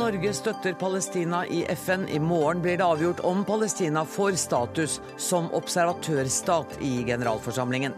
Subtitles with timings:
[0.00, 2.08] Norge støtter Palestina i FN.
[2.08, 7.92] I morgen blir det avgjort om Palestina får status som observatørstat i generalforsamlingen.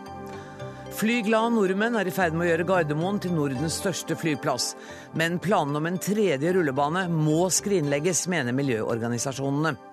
[0.93, 4.75] Flyglade nordmenn er i ferd med å gjøre Gardermoen til Nordens største flyplass.
[5.17, 9.92] Men planene om en tredje rullebane må skrinlegges, mener miljøorganisasjonene.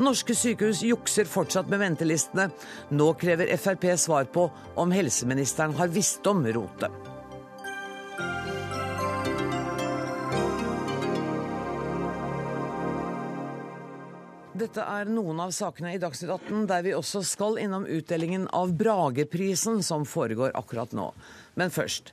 [0.00, 2.48] Norske sykehus jukser fortsatt med ventelistene.
[2.88, 7.10] Nå krever Frp svar på om helseministeren har visst om rotet.
[14.62, 18.74] Dette er noen av sakene i Dagsnytt 18 der vi også skal innom utdelingen av
[18.78, 21.08] Brageprisen som foregår akkurat nå.
[21.58, 22.12] Men først.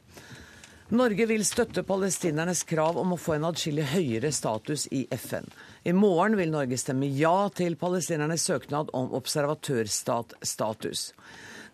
[0.89, 5.45] Norge vil støtte palestinernes krav om å få en adskillig høyere status i FN.
[5.83, 11.11] I morgen vil Norge stemme ja til palestinernes søknad om observatørstatstatus.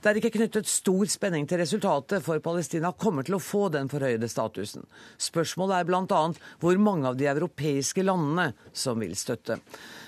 [0.06, 3.90] Det er ikke knyttet stor spenning til resultatet, for Palestina kommer til å få den
[3.90, 4.86] forhøyede statusen.
[5.18, 6.20] Spørsmålet er bl.a.
[6.62, 9.58] hvor mange av de europeiske landene som vil støtte.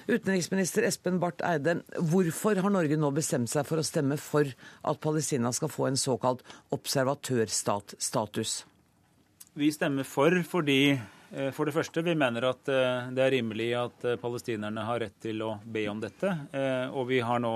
[0.06, 4.46] Utenriksminister Espen Barth Eide, hvorfor har Norge nå bestemt seg for å stemme for
[4.86, 6.46] at Palestina skal få en såkalt
[6.78, 8.60] observatørstatstatus?
[9.58, 11.00] Vi stemmer for fordi
[11.52, 15.18] for det første, vi mener at eh, det er rimelig at eh, palestinerne har rett
[15.24, 16.32] til å be om dette.
[16.96, 17.54] Og vi har nå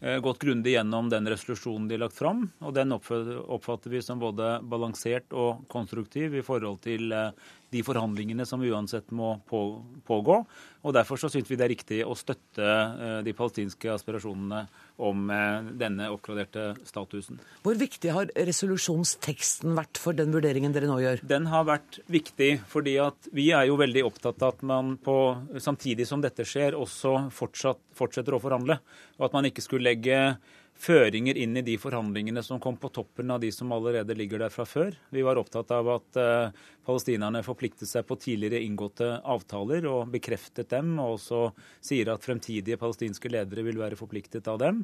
[0.00, 2.50] Eh, gått grundig gjennom den resolusjonen de har lagt fram.
[2.60, 7.30] og Den oppfatter vi som både balansert og konstruktiv i forhold til eh,
[7.76, 10.38] de forhandlingene som uansett må pågå.
[10.82, 14.64] og Derfor så syns vi det er riktig å støtte eh, de palestinske aspirasjonene
[15.06, 15.28] om
[15.76, 17.36] denne oppgraderte statusen.
[17.60, 21.20] Hvor viktig har resolusjonsteksten vært for den vurderingen dere nå gjør?
[21.28, 25.16] Den har vært viktig fordi at vi er jo veldig opptatt av at man på,
[25.60, 28.78] samtidig som dette skjer, også fortsatt, fortsetter å forhandle.
[29.18, 30.38] Og at man ikke skulle legge
[30.76, 34.52] føringer inn i de forhandlingene som kom på toppen av de som allerede ligger der
[34.52, 34.94] fra før.
[35.10, 40.70] Vi var opptatt av at uh, palestinerne forpliktet seg på tidligere inngåtte avtaler og bekreftet
[40.74, 41.40] dem, og også
[41.84, 44.82] sier at fremtidige palestinske ledere vil være forpliktet av dem.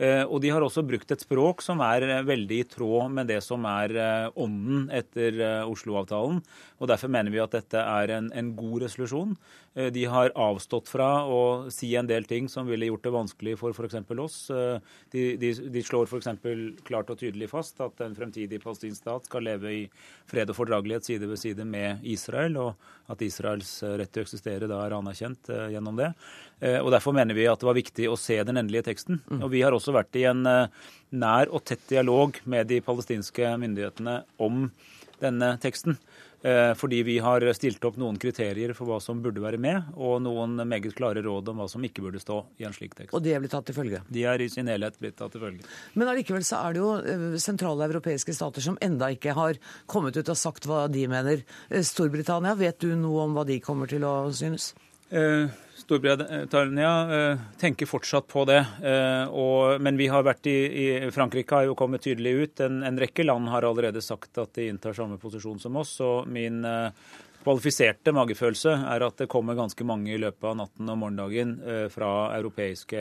[0.00, 3.30] Uh, og de har også brukt et språk som er uh, veldig i tråd med
[3.30, 3.96] det som er
[4.40, 5.36] ånden etter
[5.68, 6.40] Oslo-avtalen.
[6.80, 9.34] Og Derfor mener vi at dette er en, en god resolusjon.
[9.74, 11.38] De har avstått fra å
[11.72, 13.96] si en del ting som ville gjort det vanskelig for f.eks.
[14.22, 14.36] oss.
[15.10, 16.28] De de, de slår f.eks.
[16.86, 19.82] klart og tydelig fast at en fremtidig palestinsk stat skal leve i
[20.30, 24.26] fred og fordragelighet side ved side med Israel, og at Israels eh, rett til å
[24.28, 26.12] eksistere da er anerkjent eh, gjennom det.
[26.60, 29.20] Eh, og Derfor mener vi at det var viktig å se den endelige teksten.
[29.28, 29.42] Mm.
[29.42, 30.82] Og Vi har også vært i en eh,
[31.14, 34.68] nær og tett dialog med de palestinske myndighetene om
[35.22, 35.98] denne teksten.
[36.44, 40.18] Eh, fordi vi har stilt opp noen kriterier for hva som burde være med, og
[40.26, 43.14] noen meget klare råd om hva som ikke burde stå i en slik tekst.
[43.16, 44.02] Og de er blitt tatt til følge?
[44.12, 45.64] De er i sin helhet blitt tatt til følge.
[45.96, 50.20] Men allikevel så er det jo eh, sentrale europeiske stater som enda ikke har kommet
[50.20, 51.46] ut og sagt hva de mener.
[51.70, 54.74] Eh, Storbritannia, vet du noe om hva de kommer til å synes?
[55.14, 58.60] Eh, Storbritannia eh, tenker fortsatt på det.
[58.82, 62.62] Eh, og, men vi har vært i, i, Frankrike har jo kommet tydelig ut.
[62.66, 66.00] En, en, rekke land har allerede sagt at de inntar samme posisjon som oss.
[66.02, 66.64] og min
[67.44, 71.54] kvalifiserte magefølelse er at det kommer ganske mange i løpet av natten og morgendagen
[71.92, 73.00] fra europeiske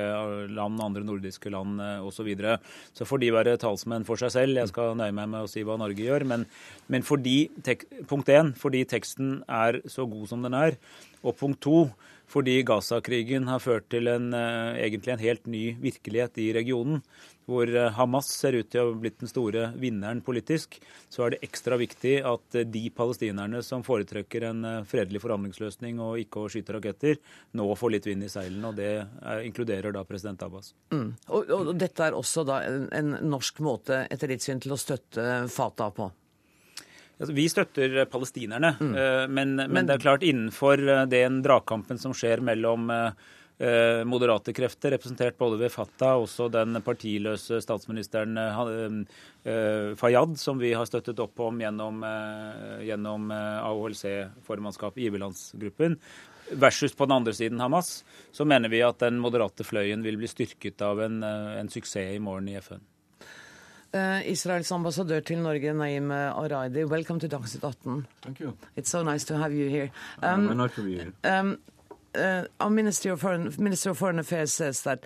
[0.54, 2.12] land, andre nordiske land osv.
[2.14, 2.58] Så, videre.
[2.96, 4.59] så får de være talsmenn for seg selv.
[4.59, 6.24] Jeg skal nøye meg med å si hva Norge gjør.
[6.30, 6.46] Men,
[6.92, 7.50] men fordi,
[8.08, 10.78] punkt én, fordi teksten er så god som den er,
[11.24, 11.88] og punkt to,
[12.30, 17.04] fordi Gaza-krigen har ført til en, eh, egentlig en helt ny virkelighet i regionen,
[17.46, 20.80] hvor eh, Hamas ser ut til å ha blitt den store vinneren politisk,
[21.10, 26.24] så er det ekstra viktig at eh, de palestinerne som foretrekker en fredelig forhandlingsløsning og
[26.24, 27.22] ikke å skyte raketter,
[27.54, 28.72] nå får litt vind i seilene.
[28.72, 28.92] Og det
[29.46, 30.74] inkluderer da president Abbas.
[30.94, 31.14] Mm.
[31.28, 34.80] Og, og, dette er også da en, en norsk måte, etter ditt syn, til å
[34.80, 36.10] støtte Fatah på?
[37.19, 38.96] Altså, vi støtter palestinerne, mm.
[38.97, 44.01] Eh, men, men, men, det er klart innenfor eh, den dragkampen som skjer mellom eh,
[44.09, 48.35] moderate krefter, representert både ved Fatah og også den partiløse statsministeren
[49.95, 52.01] Fayyad, som vi har støttet opp om gjennom,
[52.83, 56.00] gjennom AHLC-formannskapet, giverlandsgruppen,
[56.59, 58.01] versus på den andre siden Hamas,
[58.36, 62.19] så mener vi at den moderate fløyen vil bli styrket av en, en suksess i
[62.19, 62.83] morgen i FN.
[63.95, 68.07] Uh, Israels ambassadør til Norge, Naim Araidi, welcome to Dagsnytt 18.
[68.24, 68.54] Thank you.
[68.75, 69.90] It's so nice to have you here.
[70.24, 71.12] Um, um, nice to be here.
[71.24, 71.60] Um,
[72.16, 75.06] uh, our Minister of, Foreign, Minister of Foreign Affairs says that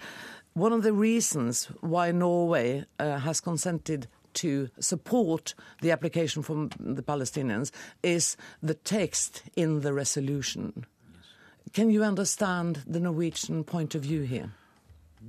[0.53, 7.03] one of the reasons why Norway uh, has consented to support the application from the
[7.03, 7.71] Palestinians
[8.03, 10.71] is the text in the resolution.
[10.75, 11.25] Yes.
[11.73, 14.53] Can you understand the Norwegian point of view here?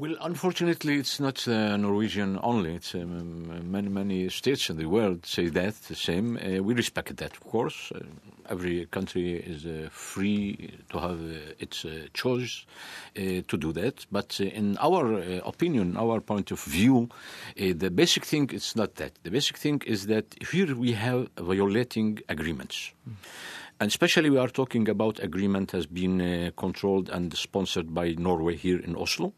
[0.00, 2.76] Well, unfortunately, it's not uh, Norwegian only.
[2.76, 6.36] It's um, many many states in the world say that the same.
[6.36, 7.90] Uh, we respect that, of course.
[7.92, 8.04] Uh,
[8.48, 12.64] every country is uh, free to have uh, its uh, choice
[13.16, 14.06] to do that.
[14.12, 17.08] But in our opinion, our point of view,
[17.56, 19.18] the basic thing is not that.
[19.24, 22.92] The basic thing is that here we have violating agreements.
[23.08, 23.14] Mm.
[23.80, 28.78] And especially we are talking about agreement has been controlled and sponsored by Norway here
[28.78, 29.32] in Oslo.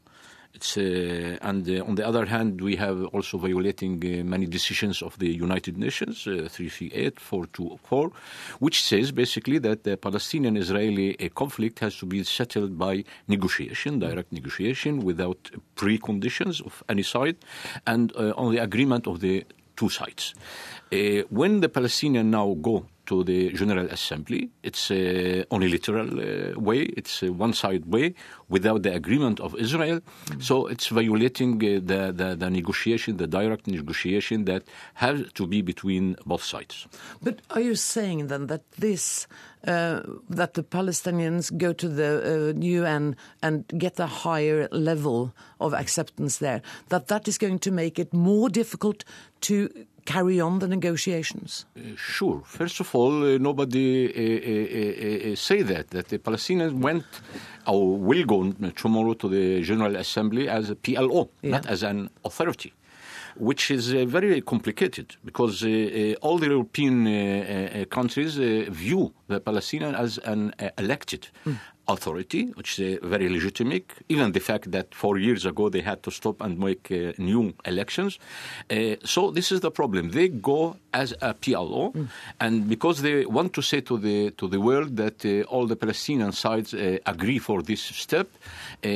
[0.76, 5.16] Uh, and uh, on the other hand, we have also violating uh, many decisions of
[5.18, 8.10] the United Nations, 338, 424,
[8.58, 15.00] which says basically that the Palestinian-Israeli conflict has to be settled by negotiation, direct negotiation,
[15.04, 17.36] without preconditions of any side,
[17.86, 19.44] and on the agreement of the
[19.76, 20.34] two sides.
[21.30, 24.50] when the Palestinians now go to the General Assembly.
[24.62, 26.82] It's uh, a literal uh, way.
[27.00, 28.14] It's a one-side way
[28.48, 29.98] without the agreement of Israel.
[30.00, 30.40] Mm-hmm.
[30.40, 34.62] So it's violating uh, the, the, the, negotiation, the direct negotiation that
[34.94, 36.86] has to be between both sides.
[37.20, 39.26] But are you saying then that this
[39.66, 45.74] uh, that the Palestinians go to the uh, UN and get a higher level of
[45.74, 49.04] acceptance there, that that is going to make it more difficult
[49.42, 49.68] to
[50.04, 51.66] carry on the negotiations?
[51.76, 52.42] Uh, sure.
[52.44, 57.04] First of all, uh, nobody uh, uh, say that that the Palestinians went
[57.66, 61.50] or will go tomorrow to the General Assembly as a PLO, yeah.
[61.52, 62.72] not as an authority
[63.36, 69.94] which is uh, very complicated because uh, uh, all the European countries view the Palestinian
[69.94, 71.56] as an elected mm
[71.94, 73.86] authority, which is very legitimate.
[74.08, 77.52] Even the fact that four years ago they had to stop and make uh, new
[77.64, 78.18] elections.
[78.70, 80.10] Uh, so this is the problem.
[80.10, 82.08] They go as a PLO, mm.
[82.40, 85.76] and because they want to say to the to the world that uh, all the
[85.76, 88.28] Palestinian sides uh, agree for this step,
[88.84, 88.88] uh,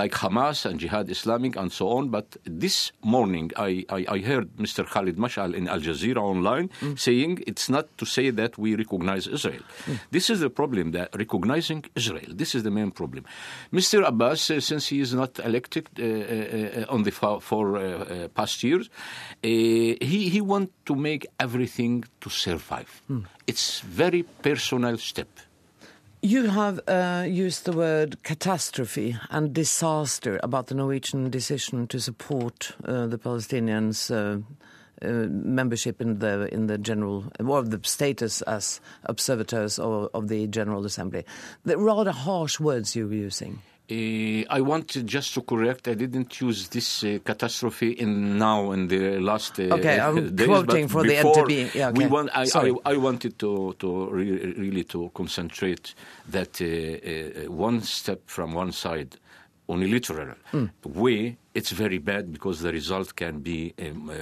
[0.00, 2.08] like Hamas and Jihad Islamic and so on.
[2.08, 4.86] But this morning, I, I, I heard Mr.
[4.86, 6.98] Khalid Mashal in Al Jazeera online mm.
[6.98, 9.62] saying it's not to say that we recognize Israel.
[9.86, 9.98] Mm.
[10.10, 13.24] This is the problem that recognizing Israel this is the main problem.
[13.72, 14.06] Mr.
[14.06, 17.38] Abbas, uh, since he is not elected uh, uh, on the for,
[18.34, 18.90] past years,
[19.42, 23.02] he he want to make everything to survive.
[23.08, 23.20] Hmm.
[23.46, 25.28] It's very personal step.
[26.22, 32.72] You have uh, used the word catastrophe and disaster about the Norwegian decision to support
[32.84, 34.40] uh, the Palestinians' uh,
[35.02, 40.46] uh, membership in the in the general or the status as observators of, of the
[40.46, 41.24] General Assembly.
[41.64, 43.60] The rather harsh words you were using.
[43.88, 45.86] Uh, I want just to correct.
[45.86, 50.00] I didn't use this uh, catastrophe in now in the last uh, okay.
[50.06, 51.72] I'm days, quoting for the NTB.
[51.72, 51.98] Yeah, okay.
[51.98, 55.94] we want, I, I, I, wanted to to re really to concentrate
[56.28, 59.18] that uh, uh, one step from one side
[59.68, 60.70] unilateral mm.
[60.84, 64.14] way, it's very bad because the result can be um, uh,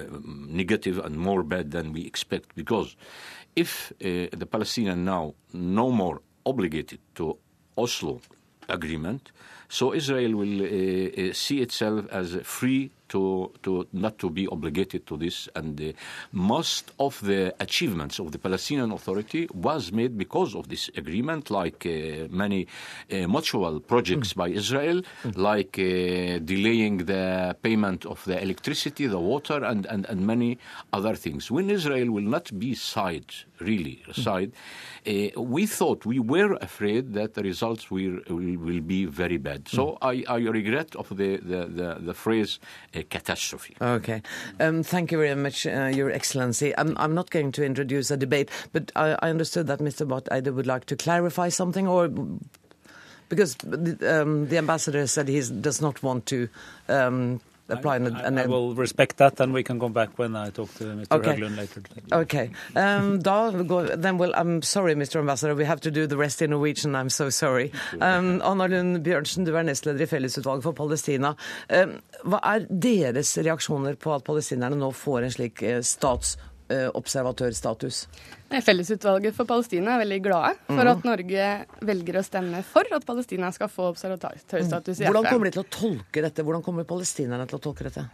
[0.49, 2.55] negative and more bad than we expect.
[2.55, 2.97] Because
[3.55, 7.39] if uh, the Palestinians now no more obligated to
[7.77, 8.21] Oslo
[8.69, 9.33] agreement,
[9.69, 14.47] so Israel will uh, uh see itself as a free to, to not to be
[14.47, 15.49] obligated to this.
[15.55, 15.93] And uh,
[16.33, 21.87] most of the achievements of the Palestinian Authority was made because of this agreement, like
[21.87, 22.67] uh, many
[23.13, 24.37] uh, mutual projects mm.
[24.37, 25.37] by Israel, mm.
[25.37, 30.59] like uh, delaying the payment of the electricity, the water, and, and, and many
[30.93, 31.51] other things.
[31.51, 34.23] When Israel will not be side, really mm.
[34.23, 34.53] side,
[35.07, 39.69] uh, we thought, we were afraid that the results will, will, will be very bad.
[39.69, 40.25] So mm.
[40.29, 42.59] I, I regret of the, the, the, the phrase
[43.03, 43.77] catastrophe.
[43.81, 44.23] Okay.
[44.61, 46.77] Um, thank you very much, uh, Your Excellency.
[46.79, 50.07] I'm, I'm not going to introduce a debate, but I, I understood that Mr.
[50.07, 52.09] Bott either would like to clarify something or
[53.29, 56.49] because um, the ambassador said he does not want to
[56.89, 57.95] um, apply.
[57.95, 60.85] I, an, I, will respect that, and we can come back when I talk to
[60.85, 61.13] Mr.
[61.13, 61.35] Okay.
[61.35, 61.83] Haglund later.
[62.13, 62.51] Okay.
[62.77, 65.21] Um, da går, then we'll, I'm sorry, Mr.
[65.21, 66.95] Ambassador, we have to do the rest in Norwegian.
[66.95, 67.73] I'm so sorry.
[68.01, 71.35] Um, Anna Lund Bjørnsen, du er nestleder i Fellesutvalget for Palestina.
[71.71, 76.37] Um, hva er deres reaksjoner på at palestinerne nå får en slik eh, stats
[76.99, 78.05] observatørstatus?
[78.65, 81.47] Fellesutvalget for Palestina er veldig glade for at Norge
[81.85, 85.09] velger å stemme for at Palestina skal få observatørstatus i FN.
[85.11, 86.45] Hvordan kommer de til å tolke dette?
[86.47, 88.07] Hvordan kommer palestinerne til å tolke dette?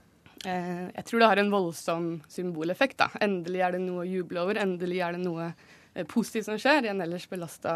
[0.44, 2.98] Eh, jeg tror det har en voldsom symboleffekt.
[3.02, 3.10] da.
[3.20, 4.60] Endelig er det noe å juble over.
[4.60, 7.74] Endelig er det noe eh, positivt som skjer i en ellers belasta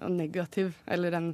[0.00, 1.28] og negativ, eller en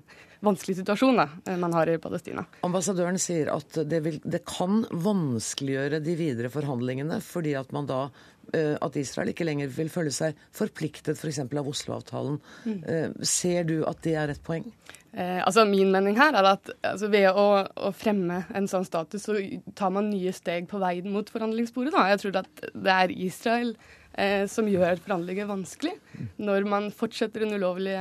[0.44, 1.26] vanskelig situasjon da,
[1.60, 2.44] man har i Palestina.
[2.66, 8.06] Ambassadøren sier at det, vil, det kan vanskeliggjøre de videre forhandlingene, fordi at man da
[8.52, 11.42] at Israel ikke lenger vil føle seg forpliktet f.eks.
[11.44, 12.40] For av Oslo-avtalen.
[12.66, 13.14] Mm.
[13.26, 14.66] Ser du at det er et poeng?
[15.10, 19.24] Eh, altså Min mening her er at altså ved å, å, fremme en sånn status,
[19.26, 19.38] så
[19.78, 21.94] tar man nye steg på veien mot forhandlingsbordet.
[21.96, 22.06] Da.
[22.12, 23.72] Jeg tror at det er Israel
[24.14, 25.96] eh, som gjør forhandlinger vanskelig.
[26.38, 27.96] Når man fortsetter en ulovlig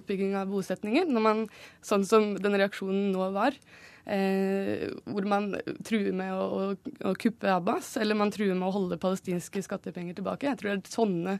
[0.00, 1.06] utbygging av bosetninger.
[1.10, 1.46] Når man,
[1.86, 5.52] sånn som den reaksjonen nå var, eh, hvor man
[5.86, 10.16] truer med å, å, å, kuppe Abbas, eller man truer med å holde palestinske skattepenger
[10.16, 10.48] tilbake.
[10.48, 11.36] Jeg tror det er sånne,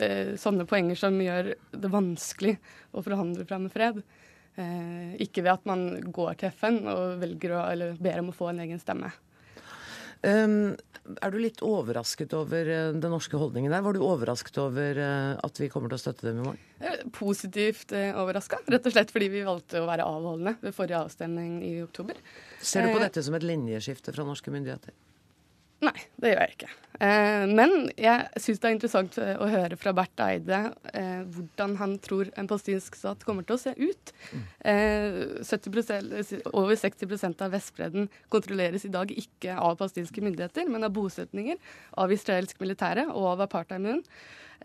[0.00, 2.56] eh, sånne poenger som gjør det vanskelig
[2.92, 4.02] å forhandle fram fred.
[4.56, 8.36] Eh, ikke ved at man går til FN og velger å, eller ber om å
[8.36, 9.12] få en egen stemme.
[10.20, 10.76] Um,
[11.24, 13.84] er du litt overrasket over uh, den norske holdningen der?
[13.84, 17.06] Var du overrasket over uh, at vi kommer til å støtte dem i morgen?
[17.16, 21.60] Positivt uh, overraska, rett og slett fordi vi valgte å være avholdende ved forrige avstemning
[21.64, 22.20] i oktober.
[22.60, 24.92] Ser du på dette som et linjeskifte fra norske myndigheter?
[25.80, 26.70] Nei, det gjør jeg ikke.
[27.00, 30.58] Eh, men jeg syns det er interessant eh, å høre fra Berth Eide
[30.92, 34.12] eh, hvordan han tror en palestinsk stat kommer til å se ut.
[34.60, 41.56] 70%, over 60% av Vestbredden kontrolleres i dag ikke av palestinske myndigheter, men av bosetninger,
[42.04, 44.04] av israelsk militære og av apartheidmuren.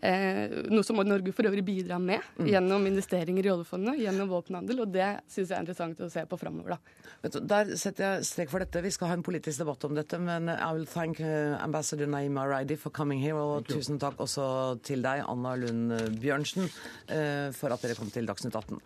[0.04, 2.48] Eh, noe som Norge for øvrig bidrar med mm.
[2.50, 4.82] gjennom investeringer i oljefondet, gjennom våpenhandel.
[4.84, 7.40] Og det syns jeg er interessant å se på framover, da.
[7.40, 8.84] Der setter jeg strek for dette.
[8.84, 12.44] Vi skal ha en politisk debatt om dette, men I will thank uh, ambassador Naima
[12.48, 13.40] Raidi for coming here.
[13.40, 14.46] Og tusen takk også
[14.86, 18.82] til deg, Anna Lund Bjørnsen, uh, for at dere kom til Dagsnytt 18.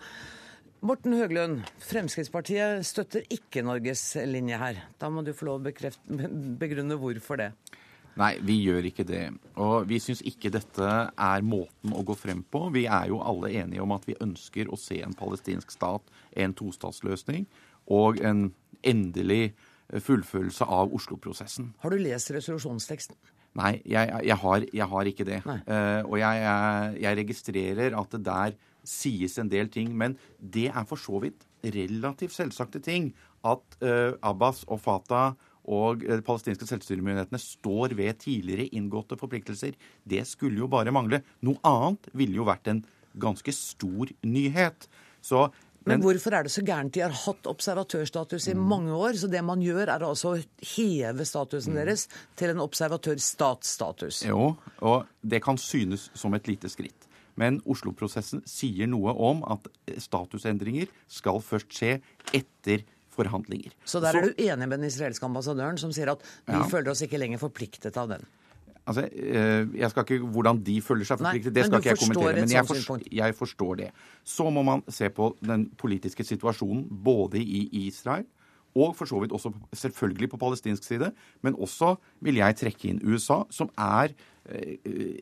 [0.81, 4.79] Morten Høglund, Fremskrittspartiet støtter ikke Norges linje her.
[4.97, 5.91] Da må du få lov å
[6.63, 7.51] begrunne hvorfor det.
[8.21, 9.25] Nei, vi gjør ikke det.
[9.63, 12.67] Og vi syns ikke dette er måten å gå frem på.
[12.75, 16.05] Vi er jo alle enige om at vi ønsker å se en palestinsk stat,
[16.37, 17.47] en tostatsløsning,
[17.89, 18.51] og en
[18.87, 19.55] endelig
[19.91, 21.73] fullførelse av Oslo-prosessen.
[21.83, 23.17] Har du lest resolusjonsteksten?
[23.59, 25.41] Nei, jeg, jeg, har, jeg har, ikke det.
[25.47, 26.43] Uh, og jeg,
[27.03, 29.91] jeg, registrerer at det der sies en del ting.
[29.97, 33.11] Men det er for så vidt relativt selvsagte ting
[33.49, 35.35] at uh, Abbas og Fatah
[35.69, 39.77] og de palestinske selvstyremyndighetene står ved tidligere inngåtte forpliktelser.
[40.09, 41.23] Det skulle jo bare mangle.
[41.47, 42.85] Noe annet ville jo vært en
[43.21, 44.89] ganske stor nyhet.
[45.21, 45.49] Så
[45.81, 46.93] men, men, hvorfor er det så gærent?
[46.93, 48.65] De har hatt observatørstatus i mm.
[48.69, 49.17] mange år.
[49.17, 50.41] Så det man gjør, er altså å
[50.75, 51.79] heve statusen mm.
[51.81, 54.25] deres til en observatørstatsstatus.
[54.29, 54.53] Jo,
[54.85, 57.09] og det kan synes som et lite skritt.
[57.41, 59.71] Men Oslo-prosessen sier noe om at
[60.03, 61.95] statusendringer skal først skje
[62.37, 62.85] etter
[63.21, 63.77] forhandlinger.
[63.85, 66.67] Så der er du enig med den israelske ambassadøren, som sier at vi ja.
[66.71, 68.27] føler oss ikke lenger forpliktet av den?
[68.89, 72.35] Altså, eh, jeg skal ikke, Hvordan de føler seg forpliktet, det skal ikke jeg kommentere.
[72.41, 73.91] Men jeg, forstår, jeg forstår det.
[74.27, 78.27] Så må man se på den politiske situasjonen både i Israel
[78.79, 81.11] og for så vidt også selvfølgelig på palestinsk side,
[81.43, 84.15] men også vil jeg trekke inn USA, som er
[84.47, 84.77] eh,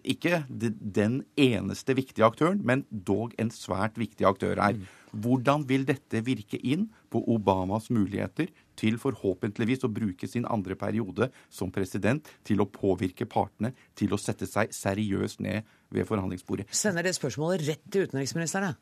[0.04, 4.76] ikke den eneste viktige aktøren, men dog en svært viktig aktør her.
[4.76, 4.86] Mm.
[5.12, 11.30] Hvordan vil dette virke inn på Obamas muligheter til forhåpentligvis å bruke sin andre periode
[11.50, 16.68] som president til å påvirke partene til å sette seg seriøst ned ved forhandlingsbordet?
[16.74, 18.78] Sender det spørsmålet rett til utenriksministeren?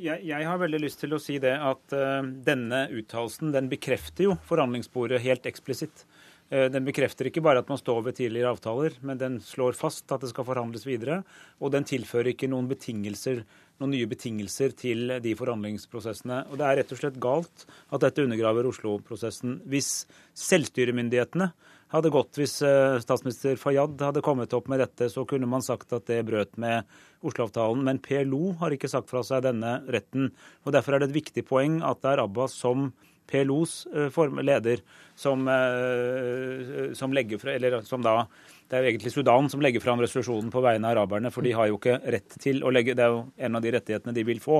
[0.00, 4.30] Jeg, jeg, har veldig lyst til å si det at uh, denne uttalelsen den bekrefter
[4.30, 6.06] jo forhandlingsbordet helt eksplisitt.
[6.48, 10.08] Uh, den bekrefter ikke bare at man står ved tidligere avtaler, men den slår fast
[10.16, 11.20] at det skal forhandles videre.
[11.60, 13.44] Og den tilfører ikke noen betingelser
[13.80, 16.42] noen nye betingelser til de forhandlingsprosessene.
[16.50, 19.60] Og Det er rett og slett galt at dette undergraver Oslo-prosessen.
[19.68, 20.06] Hvis
[20.36, 21.50] selvstyremyndighetene
[21.94, 25.92] hadde gått, hvis eh, statsminister Fayyad hadde kommet opp med dette, så kunne man sagt
[25.94, 26.88] at det brøt med
[27.26, 27.84] Oslo-avtalen.
[27.86, 30.32] Men PLO har ikke sagt fra seg denne retten.
[30.64, 32.90] og Derfor er det et viktig poeng at det er Abbas som
[33.26, 34.82] PLOs eh, leder
[35.18, 38.24] som, eh, som legger fra, eller som da
[38.66, 41.52] det er jo egentlig Sudan som legger fram resolusjonen på vegne av araberne, for de
[41.54, 44.24] har jo ikke rett til å legge Det er jo en av de rettighetene de
[44.26, 44.58] vil få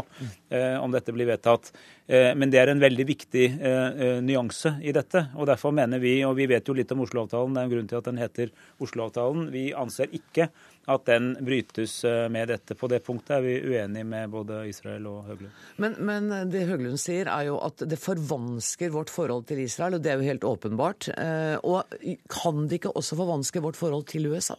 [0.54, 1.72] eh, om dette blir vedtatt.
[2.06, 5.26] Eh, men det er en veldig viktig eh, eh nyanse i dette.
[5.34, 7.90] og Derfor mener vi, og vi vet jo litt om Oslo-avtalen, det er en grunn
[7.90, 10.50] til at den heter Oslo-avtalen, vi anser ikke
[10.86, 12.76] at den brytes eh, med dette.
[12.78, 15.62] På det punktet er vi uenige med både Israel og Høglund.
[15.82, 20.04] Men, men, det Høglund sier, er jo at det forvansker vårt forhold til Israel, og
[20.04, 21.10] det er jo helt åpenbart.
[21.16, 21.96] Eh, og
[22.32, 24.58] kan det ikke også forvanske vårt forhold til USA?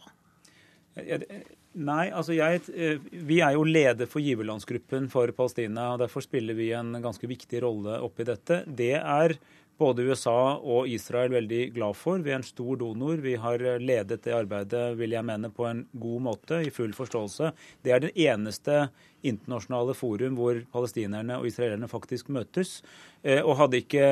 [1.78, 5.92] Nei, altså jeg, eh, vi er jo leder for giverlandsgruppen for Palestina.
[5.92, 8.64] og Derfor spiller vi en ganske viktig rolle oppi dette.
[8.66, 9.36] Det er
[9.78, 12.22] både USA og Israel veldig glad for.
[12.22, 13.22] Vi er en stor donor.
[13.22, 17.52] Vi har ledet det arbeidet vil jeg mene, på en god måte, i full forståelse.
[17.86, 18.88] Det er den eneste
[19.26, 22.78] internasjonale forum hvor palestinerne og israelerne faktisk møtes.
[23.26, 24.08] Eh, og hadde ikke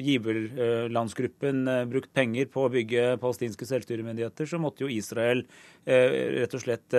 [0.00, 5.42] giverlandsgruppen eh, brukt penger på å bygge palestinske selvstyremyndigheter, så måtte jo Israel
[5.84, 6.96] eh, rett og slett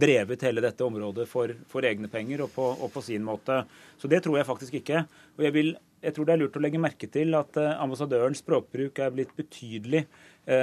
[0.00, 3.62] drevet hele dette området for, for egne penger og på, og på, sin måte.
[4.00, 5.04] Så det tror jeg faktisk ikke.
[5.38, 5.72] Og jeg, vil,
[6.04, 10.06] jeg tror det er lurt å legge merke til at ambassadørens språkbruk er blitt betydelig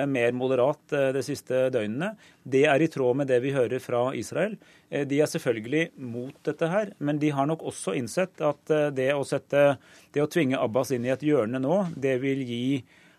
[0.09, 2.13] mer moderat eh, de siste døgnene.
[2.43, 4.57] Det er i tråd med det vi hører fra Israel.
[4.89, 9.11] Eh, de er selvfølgelig mot dette her, men de har nok også innsett at det
[9.15, 9.77] å, sette,
[10.13, 12.65] det å tvinge Abbas inn i et hjørne nå, det vil gi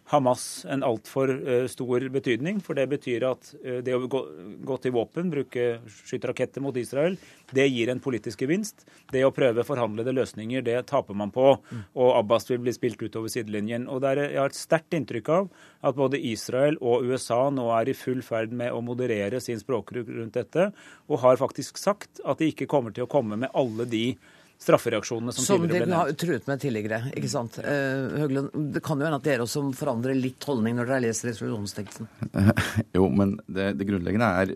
[0.09, 2.63] Hamas en altfor uh, stor betydning.
[2.65, 4.23] For det betyr at uh, det å gå,
[4.69, 5.67] gå, til våpen, bruke
[6.09, 7.19] skyteraketter mot Israel,
[7.53, 8.87] det gir en politisk gevinst.
[9.13, 11.51] Det å prøve forhandlede løsninger, det taper man på.
[11.97, 13.89] Og Abbas vil bli spilt utover sidelinjen.
[13.89, 15.53] Og der, Jeg har et sterkt inntrykk av
[15.85, 20.09] at både Israel og USA nå er i full ferd med å moderere sin språkbruk
[20.09, 20.71] rundt dette,
[21.09, 24.05] og har faktisk sagt at de ikke kommer til å komme med alle de
[24.59, 25.95] straffereaksjonene som, som tidligere ble nevnt.
[25.95, 27.59] Som de har truet med tidligere, ikke sant.
[27.63, 31.31] Uh, Høglund, det kan jo hende at dere også forandrer litt holdning når dere leser
[31.31, 32.09] resolusjonsteksten?
[32.97, 34.55] jo, men det, det, grunnleggende er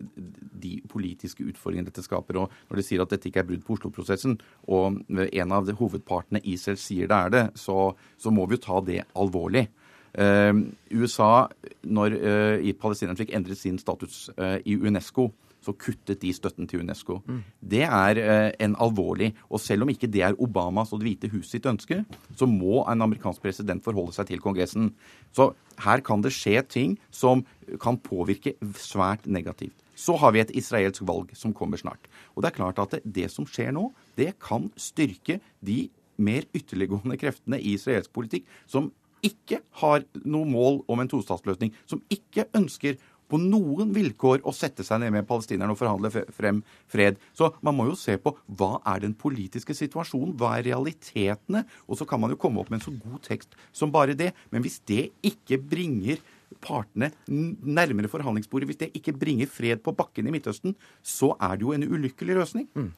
[0.63, 2.41] de politiske utfordringene dette skaper.
[2.43, 4.35] Og når de sier at dette ikke er brudd på Oslo-prosessen,
[4.75, 8.83] og en av hovedpartene Israel sier det er det, så, så må vi jo ta
[8.87, 9.69] det alvorlig.
[10.13, 11.47] Uh, USA,
[11.89, 15.31] når uh, palestinerne fikk endret sin status uh, i UNESCO,
[15.63, 17.21] så kuttet de støtten til UNESCO.
[17.27, 17.43] Mm.
[17.75, 21.31] Det er eh, en alvorlig Og selv om ikke det er Obamas og Det hvite
[21.33, 22.03] hus sitt ønske,
[22.37, 24.93] så må en amerikansk president forholde seg til Kongressen.
[25.33, 25.53] Så
[25.83, 27.45] her kan det skje ting som
[27.81, 29.77] kan påvirke svært negativt.
[29.95, 32.09] Så har vi et israelsk valg som kommer snart.
[32.35, 35.87] Og det er klart at det, det som skjer nå, det kan styrke de
[36.23, 38.91] mer ytterliggående kreftene i israelsk politikk som
[39.23, 42.99] ikke har noe mål om en tostatsløsning, som ikke ønsker
[43.33, 46.61] på noen vilkår å sette seg ned med palestinerne og forhandle frem
[46.93, 47.17] fred.
[47.33, 51.65] Så man må jo se på hva er den politiske situasjonen, hva er realitetene?
[51.89, 54.33] Og så kan man jo komme opp med en så god tekst som bare det.
[54.53, 56.21] Men hvis det ikke bringer
[56.63, 61.67] partene nærmere forhandlingsbordet, hvis det ikke bringer fred på bakken i Midtøsten, så er det
[61.67, 62.69] jo en ulykkelig løsning.
[62.75, 62.91] Mm.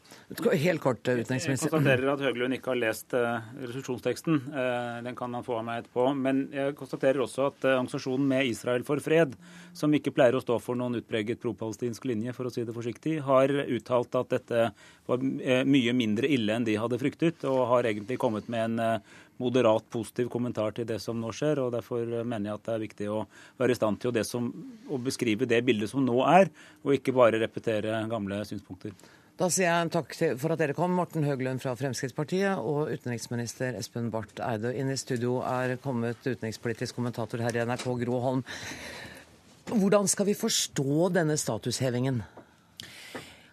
[0.53, 1.71] Helt kort, eh, utenriksminister.
[1.71, 4.41] Jeg konstaterer at Høglund ikke har lest uh, resolusjonsteksten.
[4.53, 6.07] Uh, den kan han få av meg etterpå.
[6.19, 9.35] Men jeg konstaterer også at uh, organisasjonen Med Israel for fred,
[9.77, 13.19] som ikke pleier å stå for noen utpreget propalestinsk linje, for å si det forsiktig,
[13.27, 14.69] har uttalt at dette
[15.05, 19.03] var mye mindre ille enn de hadde fryktet, og har egentlig kommet med en
[19.43, 21.61] moderat positiv kommentar til det som nå skjer.
[21.65, 23.25] og Derfor mener jeg at det er viktig å
[23.61, 24.49] være i stand til å, som,
[24.91, 26.51] å beskrive det bildet som nå er,
[26.85, 28.95] og ikke bare repetere gamle synspunkter.
[29.35, 34.13] Da sier jeg takk for at dere kom, Morten Høglund fra Fremskrittspartiet og utenriksminister Espen
[34.15, 34.71] Barth Eide.
[34.79, 38.45] Inn i studio er kommet utenrikspolitisk kommentator her i NRK, Gro Holm.
[39.73, 42.23] Hvordan skal vi forstå denne statushevingen?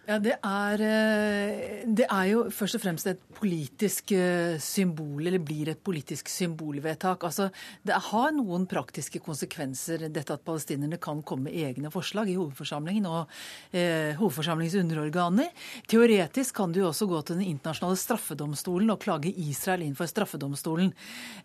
[0.09, 5.37] Ja, det er, eh, det er, jo først og fremst et politisk eh, symbol, eller
[5.37, 7.21] blir et politisk symbolvedtak.
[7.23, 7.51] Altså,
[7.85, 13.05] Det har noen praktiske konsekvenser, dette at palestinerne kan komme med egne forslag i hovedforsamlingen
[13.05, 13.29] og
[13.77, 15.53] eh, hovedforsamlingens underorganer.
[15.85, 20.91] Teoretisk kan du også gå til Den internasjonale straffedomstolen og klage Israel inn for straffedomstolen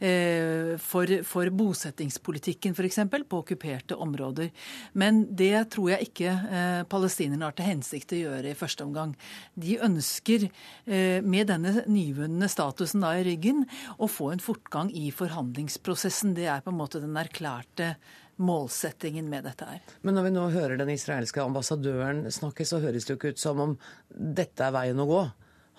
[0.01, 3.05] eh, for, for bosettingspolitikken f.eks.
[3.29, 4.49] på okkuperte områder.
[4.95, 9.15] Men det tror jeg ikke eh, palestinerne har til hensikt å gjøre første omgang.
[9.55, 13.65] De ønsker eh, med denne nyvunne statusen da i ryggen
[13.99, 16.37] å få en fortgang i forhandlingsprosessen.
[16.37, 17.97] Det er på en måte den erklærte
[18.37, 19.81] målsettingen med dette her.
[20.05, 23.43] Men når vi nå hører den israelske ambassadøren snakke, så høres det jo ikke ut
[23.43, 23.75] som om
[24.13, 25.23] dette er veien å gå.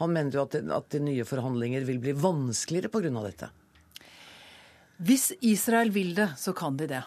[0.01, 3.13] Han mente jo at, at de nye forhandlinger vil bli vanskeligere pga.
[3.25, 3.49] dette.
[4.97, 7.03] Hvis Israel vil det, så kan de det.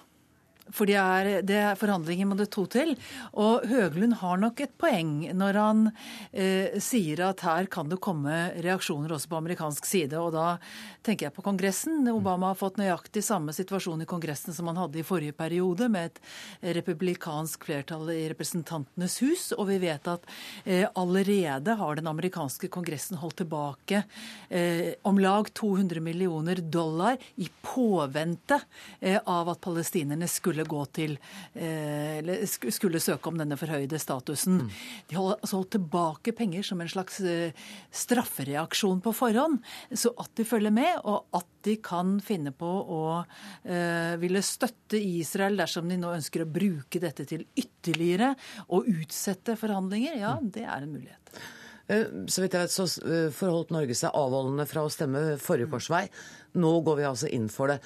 [0.75, 2.95] For det er, det er forhandlinger må det to til.
[3.41, 5.83] Og Høglund har nok et poeng når han
[6.33, 10.19] eh, sier at her kan det komme reaksjoner også på amerikansk side.
[10.21, 10.57] Og da
[11.07, 12.03] tenker jeg på Kongressen.
[12.13, 16.11] Obama har fått nøyaktig samme situasjon i Kongressen som han hadde i forrige periode, med
[16.11, 19.51] et republikansk flertall i Representantenes hus.
[19.57, 20.27] Og vi vet at
[20.65, 24.03] eh, allerede har den amerikanske kongressen holdt tilbake
[24.49, 28.61] eh, om lag 200 millioner dollar i påvente
[29.01, 31.17] eh, av at palestinerne skulle skulle gå til
[31.55, 34.61] eh, Eller skulle søke om denne forhøyde statusen.
[34.67, 34.71] Mm.
[35.09, 37.53] De har altså holdt tilbake penger som en slags eh,
[37.91, 39.61] straffereaksjon på forhånd.
[39.93, 43.03] Så at de følger med, og at de kan finne på å
[43.65, 48.35] eh, ville støtte Israel dersom de nå ønsker å bruke dette til ytterligere
[48.69, 50.53] å utsette forhandlinger, ja, mm.
[50.55, 51.41] det er en mulighet.
[51.91, 52.85] Så vidt jeg vet, så
[53.35, 56.05] forholdt Norge seg avholdende fra å stemme forrige korsvei.
[56.61, 57.81] Nå går vi altså inn for det.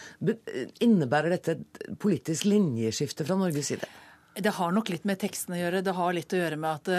[0.85, 3.89] Innebærer dette et politisk linjeskifte fra Norges side?
[4.35, 5.85] Det har nok litt med teksten å gjøre.
[5.87, 6.93] Det har litt å gjøre med at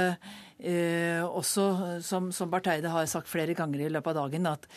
[0.64, 1.66] eh, også,
[2.06, 4.70] som, som Barth Eide har sagt flere ganger i løpet av dagen, at,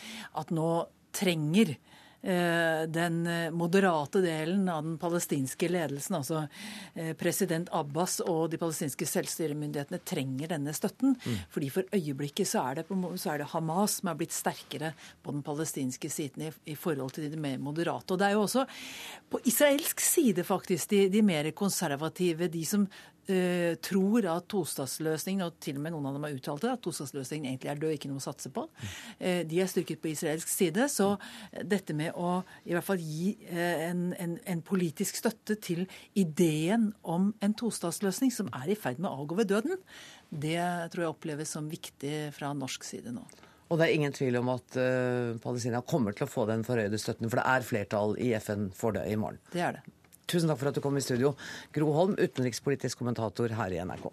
[0.43, 0.69] at nå
[1.17, 6.41] trenger Eh, den eh, moderate delen av den palestinske ledelsen, altså
[6.95, 11.15] eh, president Abbas og de palestinske selvstyremyndighetene, trenger denne støtten.
[11.15, 11.37] Mm.
[11.55, 12.87] Fordi for øyeblikket så er, det,
[13.23, 17.15] så er, det, Hamas som er blitt sterkere på den palestinske siden i, i, forhold
[17.15, 18.11] til de mer moderate.
[18.13, 18.67] Og det er jo også
[19.31, 22.89] på israelsk side faktisk de, de mer konservative, de som
[23.29, 26.81] Uh, tror at tostatsløsningen, og til og med noen av dem har uttalt det, at
[26.87, 28.63] tostatsløsningen egentlig er død, ikke noe å satse på.
[29.21, 30.87] Uh, de er styrket på israelsk side.
[30.89, 31.11] Så
[31.61, 35.85] dette med å i hvert fall gi uh, en, en, en, politisk støtte til
[36.17, 39.77] ideen om en tostatsløsning, som er i ferd med å avgå ved døden,
[40.33, 40.57] det
[40.95, 43.27] tror jeg oppleves som viktig fra norsk side nå.
[43.69, 44.77] Og det er ingen tvil om at
[45.45, 48.97] Palestina kommer til å få den forhøyede støtten, for det er flertall i FN for
[48.97, 49.41] det i morgen.
[49.53, 49.98] Det er det.
[50.29, 51.33] Tusen takk for at du kom i studio,
[51.73, 54.11] Gro Holm, utenrikspolitisk kommentator her i NRK.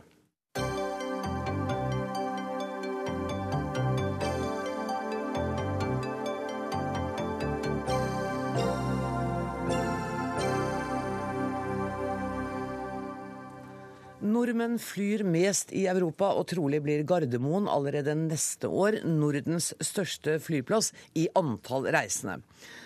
[14.25, 20.93] Nordmenn flyr mest i Europa, og trolig blir Gardermoen allerede neste år Nordens største flyplass
[21.17, 22.39] i antall reisende.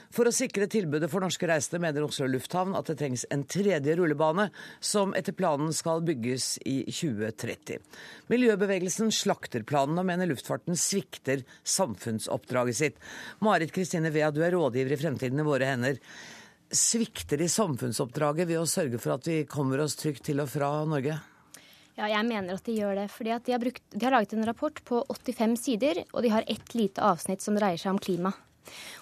[0.09, 3.93] For å sikre tilbudet for norske reisende mener Oslo lufthavn at det trengs en tredje
[3.99, 4.47] rullebane,
[4.81, 7.77] som etter planen skal bygges i 2030.
[8.33, 12.97] Miljøbevegelsen slakter planen og mener luftfarten svikter samfunnsoppdraget sitt.
[13.45, 16.01] Marit Kristine Vea, du er rådgiver i Fremtiden i våre hender.
[16.73, 20.73] Svikter de samfunnsoppdraget ved å sørge for at vi kommer oss trygt til og fra
[20.89, 21.21] Norge?
[21.99, 23.09] Ja, jeg mener at de gjør det.
[23.13, 26.45] fordi de har, brukt, de har laget en rapport på 85 sider, og de har
[26.47, 28.33] ett lite avsnitt som dreier seg om klima.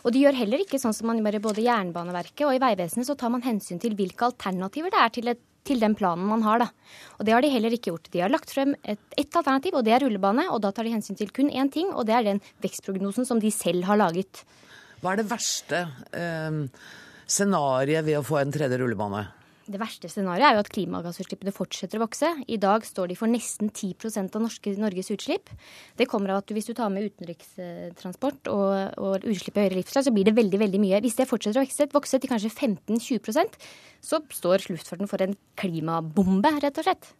[0.06, 3.08] Og de gjør heller ikke sånn som man gjør i både Jernbaneverket og i Vegvesenet,
[3.10, 6.46] så tar man hensyn til hvilke alternativer det er til, et, til den planen man
[6.46, 6.63] har.
[6.63, 6.70] da.
[7.17, 8.12] Og det har de heller ikke gjort.
[8.13, 10.48] De har lagt frem ett et alternativ, og det er rullebane.
[10.54, 13.41] Og da tar de hensyn til kun én ting, og det er den vekstprognosen som
[13.43, 14.43] de selv har laget.
[15.02, 15.84] Hva er det verste
[16.15, 16.62] eh,
[17.28, 19.28] scenarioet ved å få en tredje rullebane?
[19.68, 22.30] Det verste scenarioet er jo at klimagassutslippene fortsetter å vokse.
[22.48, 25.52] I dag står de for nesten 10 av norske, Norges utslipp.
[26.00, 30.06] Det kommer av at hvis du tar med utenrikstransport og, og utslipp i høyere livsstyle,
[30.08, 31.04] så blir det veldig veldig mye.
[31.04, 33.60] Hvis det fortsetter å vokse, vokse til kanskje 15-20%
[34.08, 37.12] så står luftfarten for en klimabombe, rett og slett.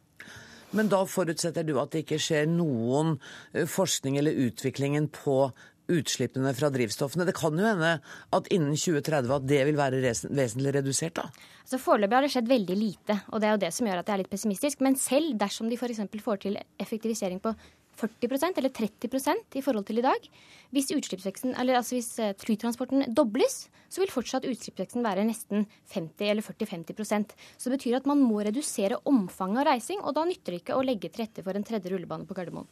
[0.76, 3.18] Men da forutsetter du at det ikke skjer noen
[3.52, 5.50] eh, forskning eller utviklingen på
[5.92, 7.26] utslippene fra drivstoffene.
[7.28, 7.94] Det kan jo hende
[8.36, 11.28] at innen 2030 at det vil være vesentlig redusert, da?
[11.64, 14.08] Altså Foreløpig har det skjedd veldig lite, og det er jo det som gjør at
[14.08, 14.84] jeg er litt pessimistisk.
[14.86, 16.04] Men selv dersom de f.eks.
[16.24, 17.56] får til effektivisering på
[17.98, 20.30] 40% eller 30% i forhold til i dag.
[20.76, 26.32] Hvis, utslippsveksten, eller altså hvis eh, flytransporten dobles, så vil fortsatt utslippsveksten være nesten 50
[26.32, 30.54] eller 40-50% Så det betyr at man må redusere omfanget av reising, og da nytter
[30.54, 32.70] det ikke å legge til rette for en tredje rullebane på Gardermoen.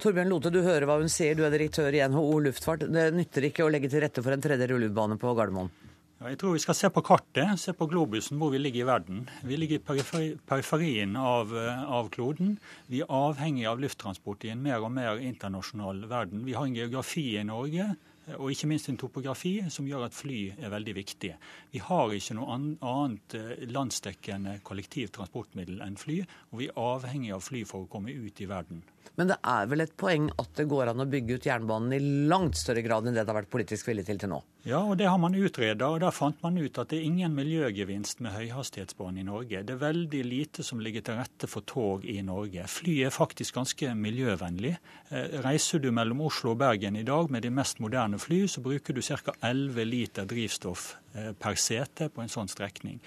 [0.00, 1.34] Torbjørn Lote, du hører hva hun sier.
[1.36, 2.86] Du er direktør i NHO luftfart.
[2.88, 5.68] Det nytter ikke å legge til rette for en tredje rullebane på Gardermoen?
[6.20, 8.86] Ja, jeg tror vi skal se på kartet, se på globusen hvor vi ligger i
[8.88, 9.18] verden.
[9.44, 12.54] Vi ligger i periferien av, eh, av, kloden.
[12.88, 16.46] Vi er avhengig av lufttransport i en mer og mer internasjonal verden.
[16.48, 17.90] Vi har en geografi i Norge
[18.38, 21.36] og ikke minst en topografi som gjør at fly er veldig viktige.
[21.72, 27.44] Vi har ikke noe annet eh, landsdekkende kollektivtransportmiddel enn fly, og vi er avhengig av
[27.44, 28.80] fly for å komme ut i verden.
[29.20, 32.28] Men det er vel et poeng at det går an å bygge ut jernbanen i
[32.30, 34.38] langt større grad enn det det har vært politisk vilje til til nå?
[34.64, 37.32] Ja, og det har man utreda, og da fant man ut at det er ingen
[37.36, 39.62] miljøgevinst med høyhastighetsbane i Norge.
[39.64, 42.66] Det er veldig lite som ligger til rette for tog i Norge.
[42.68, 44.74] Fly er faktisk ganske miljøvennlig.
[45.08, 48.64] Eh, reiser du mellom Oslo og Bergen i dag med de mest moderne fly, så
[48.64, 49.36] bruker du ca.
[49.40, 53.00] 11 liter drivstoff eh, per sete på en sånn strekning.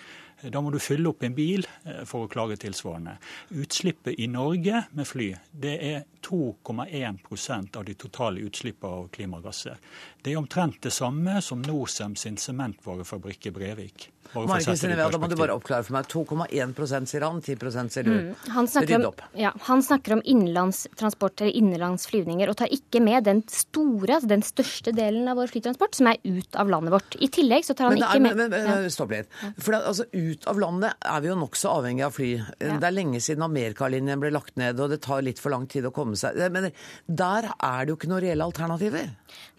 [0.51, 3.15] Da må du fylle opp en bil eh, for å klare tilsvarende.
[3.55, 9.79] Utslippet i Norge med fly det er 2,1% av de totale utslippene av klimagasser.
[10.21, 14.12] Det er omtrent det samme som Norcem sin sementvarefabrikk i Brevik.
[14.33, 16.07] Mari Kristine da må du bare oppklare for meg.
[16.11, 18.13] 2,1 sier han, 10 sier du.
[18.13, 18.29] Mm.
[18.55, 23.43] Han, snakker om, ja, han snakker om innenlandstransport eller innenlandsflyvninger og tar ikke med den
[23.51, 27.17] store, altså den største delen av vår flytransport som er ut av landet vårt.
[27.21, 28.93] I tillegg så tar han men, ikke med men, men, ja.
[28.93, 29.29] Stopp litt.
[29.57, 32.31] For det, altså, ut av landet er vi jo nokså avhengig av fly.
[32.57, 32.77] Ja.
[32.81, 35.87] Det er lenge siden Amerikalinjen ble lagt ned, og det tar litt for lang tid
[35.87, 36.69] å komme seg Men
[37.07, 39.11] der er det jo ikke noen reelle alternativer.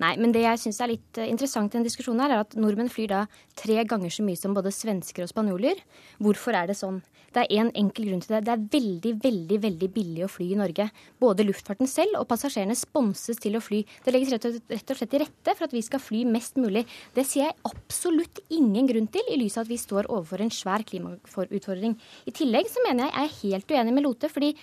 [0.02, 2.56] Nei, men det jeg syns er litt eh, interessant i denne diskusjonen her, er at
[2.58, 3.22] nordmenn flyr da
[3.58, 5.80] tre ganger så mye som både svensker og spanjoler.
[6.22, 7.02] Hvorfor er det sånn?
[7.34, 8.44] Det er én en enkel grunn til det.
[8.46, 10.86] Det er veldig, veldig veldig billig å fly i Norge.
[11.22, 13.82] Både luftfarten selv og passasjerene sponses til å fly.
[14.04, 16.84] Det legges rett og, slett til rette for at vi skal fly mest mulig.
[17.16, 20.54] Det sier jeg absolutt ingen grunn til, i lys av at vi står overfor en
[20.54, 21.98] svær klimautfordring.
[22.28, 24.30] I tillegg så mener jeg jeg er helt uenig med Lote.
[24.30, 24.54] fordi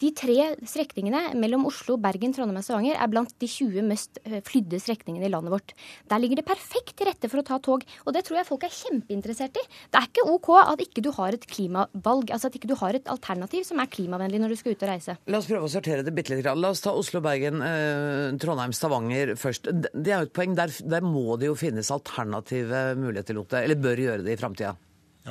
[0.00, 4.40] de tre strekningene mellom Oslo, Bergen, Trondheim og Stavanger er blant de 20 mest eh,
[4.46, 5.74] flydde strekningene i landet vårt.
[6.10, 8.66] Der ligger det perfekt til rette for å ta tog, og det tror jeg folk
[8.66, 9.64] er kjempeinteressert i.
[9.92, 12.96] Det er ikke OK at ikke du har et klimavalg, altså at ikke du har
[12.96, 15.16] et alternativ som er klimavennlig når du skal ut og reise.
[15.30, 16.48] La oss prøve å sortere det bitte litt.
[16.48, 19.68] La oss ta Oslo, Bergen, eh, Trondheim, Stavanger først.
[19.68, 20.56] Det er jo et poeng.
[20.56, 23.60] Der, der må det jo finnes alternative muligheter, Lotte.
[23.60, 24.76] Eller bør gjøre det i framtida.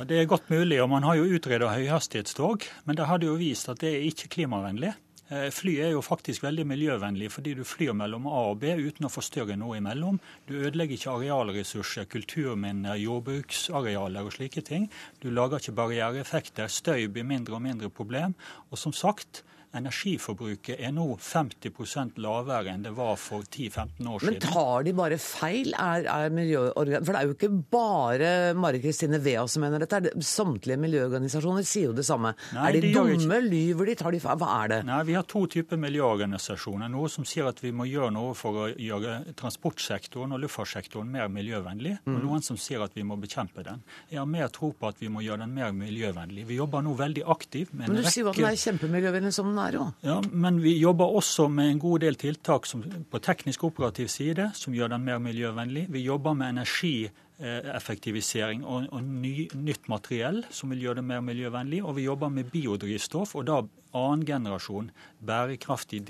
[0.00, 3.34] Ja, Det er godt mulig, og man har jo utreda høyhastighetstog, men det hadde jo
[3.36, 4.94] vist at det er ikke klimavennlig.
[5.28, 9.04] Eh, fly er jo faktisk veldig miljøvennlig fordi du flyr mellom A og B uten
[9.04, 10.16] å forstyrre noe imellom.
[10.48, 14.88] Du ødelegger ikke arealressurser, kulturminner, jordbruksarealer og slike ting.
[15.20, 16.72] Du lager ikke barriereeffekter.
[16.72, 18.32] Støy blir mindre og mindre problem.
[18.72, 19.42] Og som sagt,
[19.76, 24.34] energiforbruket er nå 50% lavere enn det var for 10-15 år siden.
[24.34, 25.70] Men tar de bare feil?
[25.78, 27.04] Er, er miljøorgan...
[27.06, 30.14] For det er jo ikke bare Mari Kristine Vea som mener dette.
[30.26, 32.32] Samtlige miljøorganisasjoner sier jo det samme.
[32.56, 33.40] Nei, er de, de dumme?
[33.46, 33.96] Lyver de?
[34.00, 34.40] Tar de feil?
[34.40, 34.80] Hva er det?
[34.88, 36.90] Nei, Vi har to typer miljøorganisasjoner.
[36.90, 41.30] Noe som sier at vi må gjøre noe for å gjøre transportsektoren og luftfartssektoren mer
[41.32, 41.96] miljøvennlig.
[42.04, 42.16] Mm.
[42.16, 43.84] Og noen som sier at vi må bekjempe den.
[44.10, 46.48] Jeg har mer tro på at vi må gjøre den mer miljøvennlig.
[46.50, 48.60] Vi jobber nå veldig aktivt med en rekke Men du sier jo at den er
[48.66, 49.88] kjempemiljøvennlig som den er òg.
[50.06, 54.50] Ja, Men vi jobber også med en god del tiltak som, på teknisk operativ side
[54.54, 55.86] som gjør den mer miljøvennlig.
[55.90, 61.84] Vi jobber med energieffektivisering og, og ny, nytt materiell som vil gjøre det mer miljøvennlig.
[61.84, 63.62] Og vi jobber med biodrivstoff, og da
[63.96, 64.90] annen generasjon
[65.26, 66.00] bærekraftig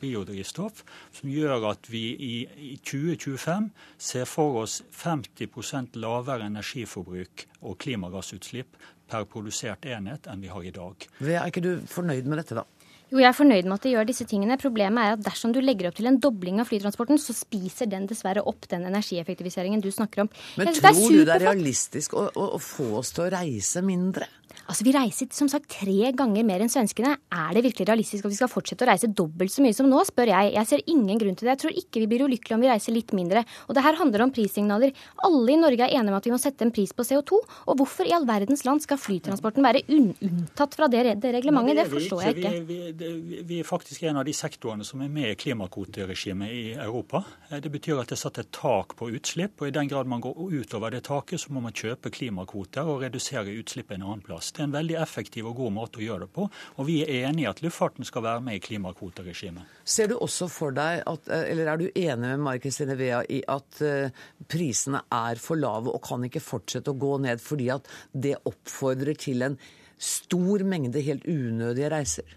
[0.00, 2.34] biodrivstoff, som gjør at vi i,
[2.72, 3.70] i 2025
[4.10, 10.74] ser for oss 50% lavere energiforbruk og klimagassutslipp per produsert enhet enn vi har i
[10.74, 11.06] dag.
[11.24, 12.66] Er ikke du fornøyd med dette, da?
[13.08, 14.58] Jo, jeg er fornøyd med at de gjør disse tingene.
[14.60, 18.04] Problemet er at dersom du legger opp til en dobling av flytransporten, så spiser den
[18.10, 20.32] dessverre opp den energieffektiviseringen du snakker om.
[20.60, 24.28] Men tror du det er realistisk å, å, å få oss til å reise mindre?
[24.68, 27.14] Altså, Vi reiser som sagt tre ganger mer enn svenskene.
[27.32, 30.02] Er det virkelig realistisk at vi skal fortsette å reise dobbelt så mye som nå,
[30.04, 30.50] spør jeg.
[30.58, 31.54] Jeg ser ingen grunn til det.
[31.54, 33.46] Jeg tror ikke vi blir ulykkelige om vi reiser litt mindre.
[33.64, 34.92] Og det her handler om prissignaler.
[35.24, 37.38] Alle i Norge er enige om at vi må sette en pris på CO2.
[37.64, 41.80] Og hvorfor i all verdens land skal flytransporten være un unntatt fra det, det reglementet?
[41.80, 42.52] Det forstår jeg ikke.
[42.68, 46.62] Vi, vi, vi, er faktisk en av de sektorene som er med i klimakvoteregimet i
[46.76, 47.22] Europa.
[47.56, 50.20] Det betyr at det er satt et tak på utslipp, og i den grad man
[50.24, 54.52] går utover det taket, så må man kjøpe klimakvoter og redusere utslippet en annen plass.
[54.58, 56.48] Det er en veldig effektiv og god måte å gjøre det på.
[56.82, 59.76] Og vi er enig i at luftfarten skal være med i klimakvoteregimet.
[59.86, 63.20] Ser du også for deg at, eh, eller er du enig med Mari Kristine Vea
[63.30, 64.10] i at uh,
[64.50, 69.14] prisene er for lave og kan ikke fortsette å gå ned fordi at det oppfordrer
[69.14, 69.54] til en
[69.94, 72.36] stor mengde helt unødige reiser?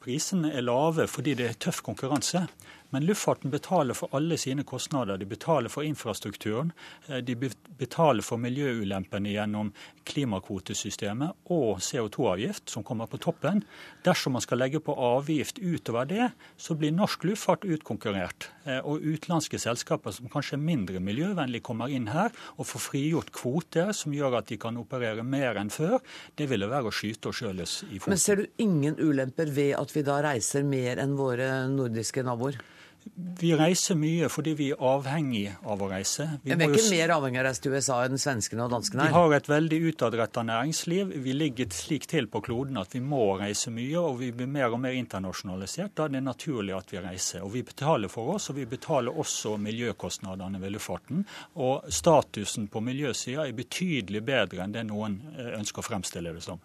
[0.00, 2.46] Prisene er lave fordi det er tøff konkurranse.
[2.90, 5.20] Men luftfarten betaler for alle sine kostnader.
[5.20, 6.72] De betaler for infrastrukturen,
[7.06, 7.36] eh, de
[7.80, 9.72] betaler for miljøulempene gjennom
[10.10, 13.62] klimakvotesystemet og CO2-avgift, som kommer på toppen.
[14.06, 18.50] Dersom man skal legge på avgift utover det, så blir norsk luftfart utkonkurrert.
[18.64, 23.32] Eh, og utenlandske selskaper som kanskje er mindre miljøvennlige, kommer inn her og får frigjort
[23.36, 26.00] kvoter som gjør at de kan operere mer enn før.
[26.36, 28.10] Det ville være å skyte oss sjøl i foten.
[28.10, 32.58] Men ser du ingen ulemper ved at vi da reiser mer enn våre nordiske naboer?
[33.40, 36.26] Vi reiser mye fordi vi er avhengig av å reise.
[36.44, 39.12] Vi er ikke mer avhengig av å reise til USA enn svenskene og danskene er?
[39.12, 41.14] Vi har et veldig utadretta næringsliv.
[41.24, 44.76] Vi ligger slik til på kloden at vi må reise mye, og vi blir mer
[44.76, 45.94] og mer internasjonalisert.
[45.96, 47.44] Da er det naturlig at vi reiser.
[47.46, 51.24] Og vi betaler for oss, og vi betaler også miljøkostnadene ved luftfarten.
[51.60, 56.44] Og statusen på miljøsida er betydelig bedre enn det noen eh, ønsker å fremstille det
[56.44, 56.60] som.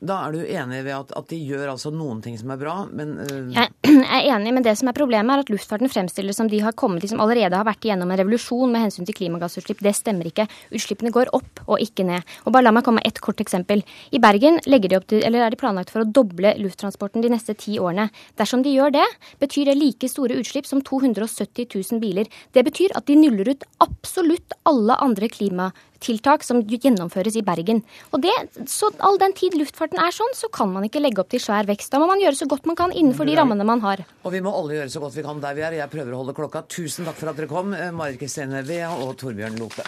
[0.00, 2.74] Da er du enig ved at, at, de gjør altså noen ting som er bra,
[2.88, 3.50] men uh...
[3.52, 3.68] Jeg
[4.16, 7.04] er enig, men det som er problemet er at luftfarten fremstilles som de har kommet,
[7.04, 9.82] liksom allerede har vært igjennom en revolusjon med hensyn til klimagassutslipp.
[9.84, 10.46] Det stemmer ikke.
[10.72, 12.24] Utslippene går opp og ikke ned.
[12.46, 13.84] Og bare La meg komme med ett kort eksempel.
[14.14, 17.32] I Bergen legger de opp til, eller er de planlagt for å doble lufttransporten de
[17.34, 18.08] neste ti årene.
[18.40, 19.06] Dersom de gjør det,
[19.42, 22.30] betyr det like store utslipp som 270 000 biler.
[22.56, 27.82] Det betyr at de nuller ut absolutt alle andre klimatiltak som gjennomføres i Bergen.
[28.14, 28.36] Og det,
[28.70, 31.66] så All den tid luftfarten er sånn, så kan man ikke legge opp til svær
[31.66, 31.90] vekst.
[31.90, 34.04] Da må man gjøre så godt man kan innenfor de rammene man har.
[34.22, 35.78] Og vi må alle gjøre så godt vi kan der vi er.
[35.80, 36.62] Jeg prøver å holde klokka.
[36.70, 39.86] Tusen takk for at dere kom, eh, Marit Kristine Wea og Torbjørn Lope.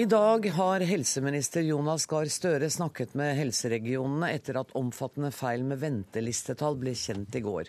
[0.00, 5.82] I dag har helseminister Jonas Gahr Støre snakket med helseregionene etter at omfattende feil med
[5.82, 7.68] ventelistetall ble kjent i går.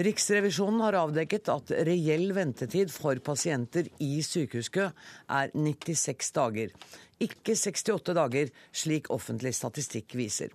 [0.00, 6.72] Riksrevisjonen har avdekket at reell ventetid for pasienter i sykehuskø er 96 dager,
[7.20, 10.54] ikke 68 dager, slik offentlig statistikk viser.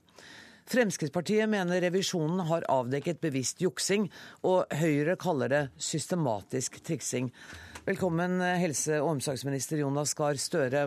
[0.67, 4.09] Fremskrittspartiet mener revisjonen har avdekket bevisst juksing,
[4.43, 7.29] og Høyre kaller det systematisk triksing.
[7.85, 10.83] Velkommen, helse- og omsorgsminister Jonas Gahr Støre.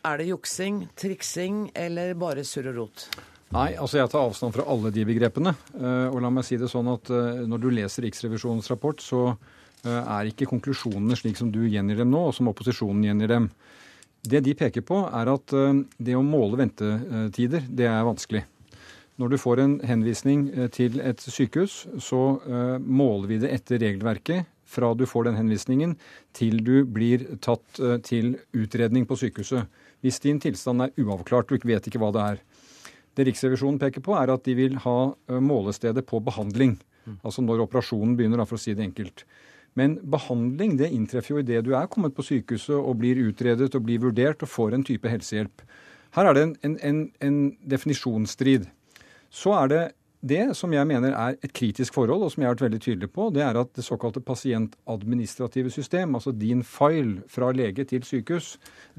[0.00, 3.10] Er det juksing, triksing eller bare surr og rot?
[3.50, 5.52] Nei, altså jeg tar avstand fra alle de begrepene.
[5.74, 9.24] Eh, og la meg si det sånn at eh, når du leser Riksrevisjonens rapport, så
[9.32, 13.48] eh, er ikke konklusjonene slik som du gjengir dem nå, og som opposisjonen gjengir dem.
[14.22, 15.52] Det de peker på, er at
[15.96, 18.42] det å måle ventetider, det er vanskelig.
[19.16, 20.42] Når du får en henvisning
[20.76, 22.20] til et sykehus, så
[22.84, 25.96] måler vi det etter regelverket fra du får den henvisningen
[26.36, 29.72] til du blir tatt til utredning på sykehuset.
[30.04, 32.44] Hvis din tilstand er uavklart, du vet ikke hva det er.
[33.16, 34.98] Det Riksrevisjonen peker på, er at de vil ha
[35.42, 36.76] målestedet på behandling.
[37.24, 39.24] Altså når operasjonen begynner, for å si det enkelt.
[39.78, 43.86] Men behandling det inntreffer jo idet du er kommet på sykehuset og blir utredet og
[43.86, 45.62] blir vurdert og får en type helsehjelp.
[46.16, 47.38] Her er det en, en, en
[47.70, 48.66] definisjonsstrid.
[49.30, 49.82] Så er det
[50.20, 53.08] det som jeg mener er et kritisk forhold, og som jeg har vært veldig tydelig
[53.14, 58.50] på, det er at det såkalte pasientadministrative system, altså din file fra lege til sykehus,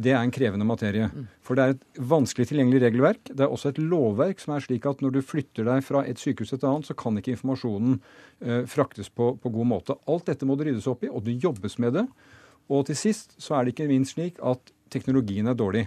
[0.01, 1.11] det er en krevende materie.
[1.45, 3.21] For det er et vanskelig tilgjengelig regelverk.
[3.29, 6.17] Det er også et lovverk som er slik at når du flytter deg fra et
[6.17, 7.99] sykehus til et annet, så kan ikke informasjonen
[8.41, 9.99] eh, fraktes på, på god måte.
[10.09, 12.07] Alt dette må det ryddes opp i, og det jobbes med det.
[12.71, 15.85] Og til sist så er det ikke minst slik at teknologien er dårlig.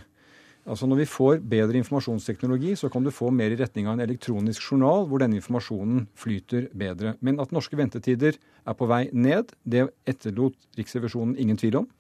[0.64, 4.04] Altså Når vi får bedre informasjonsteknologi, så kan du få mer i retning av en
[4.06, 7.18] elektronisk journal hvor denne informasjonen flyter bedre.
[7.20, 11.90] Men at norske ventetider er på vei ned, det etterlot Riksrevisjonen ingen tvil om.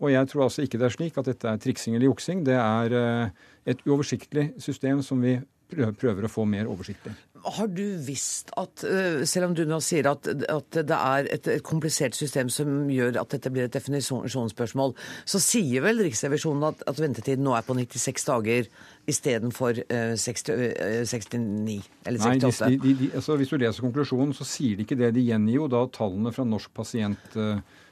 [0.00, 2.40] Og jeg tror altså ikke det er slik at dette er triksing eller juksing.
[2.44, 3.28] Det er eh,
[3.68, 5.36] et uoversiktlig system som vi
[5.70, 7.14] prøver å få mer oversiktlig.
[7.46, 11.46] Har du visst at, eh, selv om du nå sier at, at det er et,
[11.46, 16.82] et, komplisert system som gjør at dette blir et definisjonsspørsmål, så sier vel Riksrevisjonen at,
[16.90, 18.70] at ventetiden nå er på 96 dager
[19.06, 22.66] istedenfor uh, 69 eller 68?
[22.66, 25.14] Nei, de, de, de, altså, hvis du leser konklusjonen, så sier de ikke det.
[25.14, 27.36] De gjengir jo da tallene fra Norsk pasient...
[27.38, 27.82] Eh,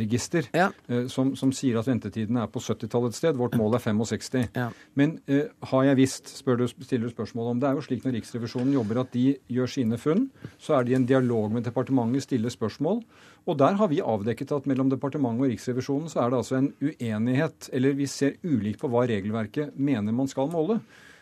[0.00, 0.68] register ja.
[0.88, 3.38] Eh, som, som, sier at ventetiden er på 70-tallet et sted.
[3.38, 4.46] Vårt mål er 65.
[4.56, 4.68] Ja.
[4.98, 7.62] Men uh, har jeg visst, du, stiller du spørsmål om.
[7.62, 10.28] Det er jo slik når Riksrevisjonen jobber at de gjør sine funn,
[10.60, 13.02] så er de i en dialog med departementet, stiller spørsmål.
[13.48, 16.72] Og der har vi avdekket at mellom departementet og Riksrevisjonen så er det altså en
[16.82, 20.80] uenighet, eller vi ser ulikt på hva regelverket mener man skal måle.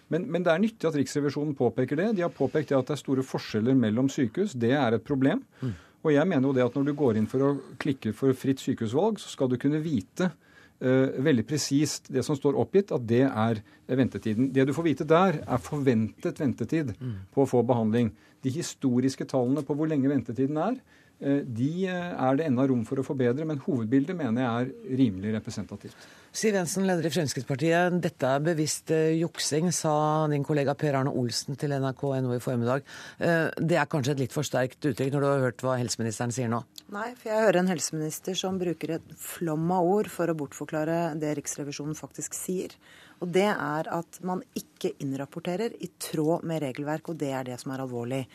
[0.08, 2.12] Men, men, det er nyttig at Riksrevisjonen påpeker det.
[2.16, 4.54] De har påpekt det at det er store forskjeller mellom sykehus.
[4.56, 5.42] Det er et problem.
[5.60, 5.74] Mm.
[6.04, 8.62] Og jeg mener jo det at når du går inn for å klikke for fritt
[8.62, 13.24] sykehusvalg, så skal du kunne vite uh, veldig presist det som står oppgitt, at det
[13.26, 14.52] er ventetiden.
[14.54, 17.16] Det du får vite der, er forventet ventetid mm.
[17.34, 18.12] på å få behandling.
[18.46, 20.78] De historiske tallene på hvor lenge ventetiden er,
[21.18, 25.34] de uh, er det ennå rom for å forbedre, men hovedbildet mener jeg er rimelig
[25.34, 26.08] representativt.
[26.38, 27.94] Siv Jensen, leder i Fremskrittspartiet.
[28.04, 32.84] Dette er bevisst eh, juksing, sa din kollega Per Arne Olsen til NRK.no i formiddag.
[33.16, 36.34] Eh, det er kanskje et litt for sterkt uttrykk når du har hørt hva helseministeren
[36.34, 36.60] sier nå?
[36.92, 41.00] Nei, for jeg hører en helseminister som bruker et flom av ord for å bortforklare
[41.18, 42.76] det Riksrevisjonen faktisk sier.
[43.24, 47.58] Og det er at man ikke innrapporterer i tråd med regelverk, og det er det
[47.64, 48.26] som er alvorlig.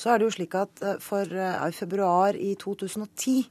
[0.00, 3.44] Så er det jo slik at eh, for i februar i 2010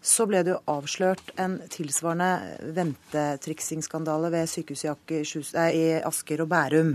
[0.00, 6.94] så ble det jo avslørt en tilsvarende ventetriksingsskandale ved sykehuset i Asker og Bærum.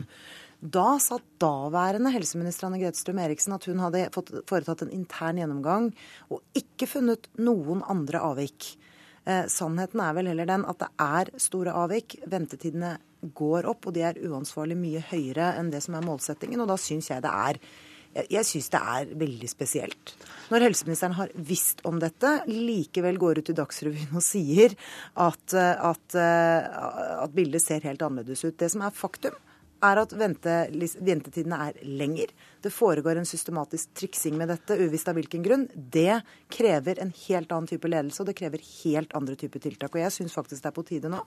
[0.66, 4.08] Da sa daværende helseminister Anne Grete Strøm Eriksen at hun hadde
[4.50, 5.92] foretatt en intern gjennomgang
[6.32, 8.72] og ikke funnet noen andre avvik.
[9.26, 12.18] Eh, sannheten er vel heller den at det er store avvik.
[12.32, 12.96] Ventetidene
[13.38, 16.62] går opp, og de er uansvarlig mye høyere enn det som er målsettingen.
[16.62, 17.62] Og da syns jeg det er
[18.16, 20.14] jeg, jeg syns det er veldig spesielt.
[20.52, 24.76] Når helseministeren har visst om dette, likevel går ut i Dagsrevyen og sier
[25.14, 28.58] at, at, at bildet ser helt annerledes ut.
[28.60, 29.36] Det som er faktum,
[29.84, 32.32] er at ventetidene er lenger.
[32.64, 35.68] Det foregår en systematisk triksing med dette, uvisst av hvilken grunn.
[35.76, 36.22] Det
[36.54, 39.94] krever en helt annen type ledelse, og det krever helt andre typer tiltak.
[39.94, 41.22] Og jeg syns faktisk det er på tide nå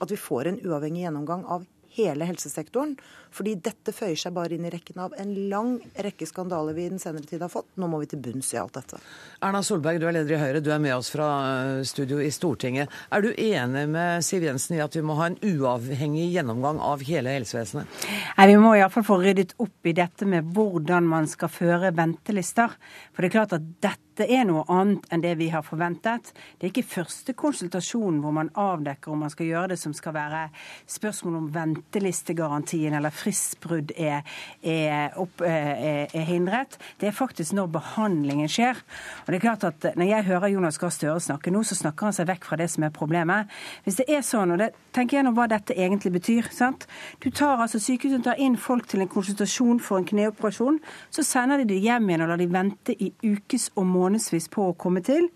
[0.00, 1.66] at vi får en uavhengig gjennomgang av
[2.00, 2.96] hele helsesektoren.
[3.30, 6.90] Fordi dette føyer seg bare inn i rekken av en lang rekke skandaler vi i
[6.90, 7.68] den senere tid har fått.
[7.78, 8.98] Nå må vi til bunns i alt dette.
[9.46, 11.28] Erna Solberg, du er leder i Høyre, du er med oss fra
[11.76, 12.90] eh, studio i Stortinget.
[13.14, 17.06] Er du enig med Siv Jensen i at vi må ha en uavhengig gjennomgang av
[17.06, 18.02] hele helsevesenet?
[18.36, 22.74] Nei, Vi må iallfall få ryddet opp i dette med hvordan man skal føre ventelister.
[23.14, 26.32] For det er klart at dette dette er noe annet enn det vi har forventet.
[26.58, 30.12] Det er ikke første konsultasjon hvor man avdekker om man skal gjøre det som skal
[30.12, 30.42] være
[30.90, 34.26] spørsmål om ventelistegarantien eller fristbrudd er,
[34.60, 36.76] er, opp, er, er, hindret.
[37.00, 38.82] Det er faktisk når behandlingen skjer.
[39.24, 42.10] Og det er klart at Når jeg hører Jonas Gahr Støre snakke nå, så snakker
[42.10, 43.48] han seg vekk fra det som er problemet.
[43.84, 46.50] Hvis det er sånn, og det, tenk gjennom hva dette egentlig betyr.
[46.52, 46.86] sant?
[47.24, 50.80] Du tar altså Sykehuset tar inn folk til en konsultasjon for en kneoperasjon.
[51.10, 54.68] Så sender de dem hjem igjen og lar de vente i ukes og månedsvis på
[54.68, 55.28] å komme til.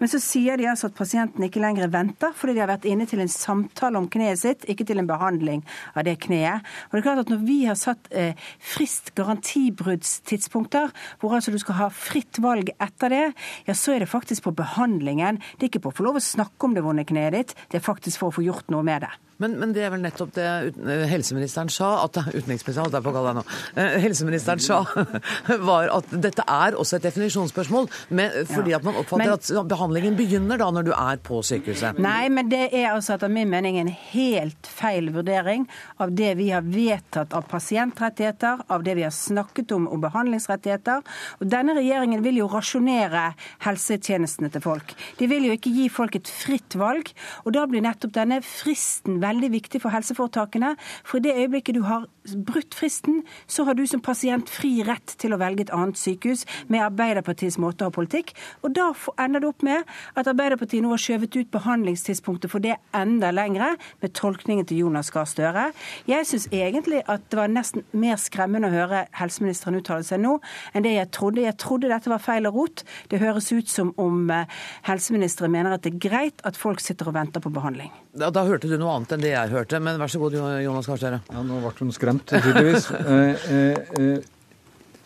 [0.00, 3.06] Men så sier de altså at pasienten ikke lenger venter, fordi de har vært inne
[3.08, 5.64] til en samtale om kneet sitt, ikke til en behandling
[5.94, 6.66] av det kneet.
[6.88, 11.58] Og det er klart at Når vi har satt eh, frist garantibruddstidspunkter, hvor altså du
[11.58, 13.24] skal ha fritt valg etter det,
[13.66, 15.40] ja, så er det faktisk på behandlingen.
[15.56, 17.80] Det er ikke på å få lov å snakke om det vonde kneet ditt, det
[17.80, 19.12] er faktisk for å få gjort noe med det.
[19.42, 23.12] Men, men, det er vel nettopp det eh, helseministeren sa at Utenriksministeren, holdt jeg på
[23.12, 23.44] å kalle deg nå.
[23.82, 24.80] Eh, helseministeren sa
[25.70, 27.90] var at dette er også et definisjonsspørsmål.
[28.16, 28.80] Med, fordi ja.
[28.80, 32.00] at man oppfatter men, at behandlingen begynner da når du er på sykehuset.
[32.02, 35.66] Nei, men det er altså etter min mening en helt feil vurdering
[36.02, 41.04] av det vi har vedtatt av pasientrettigheter, av det vi har snakket om om behandlingsrettigheter.
[41.40, 43.28] Og denne regjeringen vil jo rasjonere
[43.66, 44.94] helsetjenestene til folk.
[45.20, 47.12] De vil jo ikke gi folk et fritt valg.
[47.44, 50.74] Og da blir nettopp denne fristen veldig viktig for helseforetakene.
[51.04, 55.14] For i det øyeblikket du har brutt fristen, så har du som pasient fri rett
[55.20, 58.32] til å velge et annet sykehus med Arbeiderpartiets måte å ha politikk.
[58.66, 58.90] Og da
[59.22, 63.74] ender det opp med at Arbeiderpartiet nå har skjøvet ut behandlingstidspunktet for det enda lengre,
[64.02, 65.68] med tolkningen til Jonas Gahr Støre.
[66.08, 70.36] Jeg syns egentlig at det var nesten mer skremmende å høre helseministeren uttale seg nå,
[70.72, 71.44] enn det jeg trodde.
[71.44, 72.84] Jeg trodde dette var feil og rot.
[73.10, 74.48] Det høres ut som om eh,
[74.88, 77.92] helseministeren mener at det er greit at folk sitter og venter på behandling.
[78.16, 80.88] Da, da hørte du noe annet enn det jeg hørte, men vær så god, Jonas
[80.88, 81.20] Gahr Støre.
[81.32, 82.90] Ja, nå ble hun skremt, tydeligvis.
[83.12, 84.20] eh, eh, eh,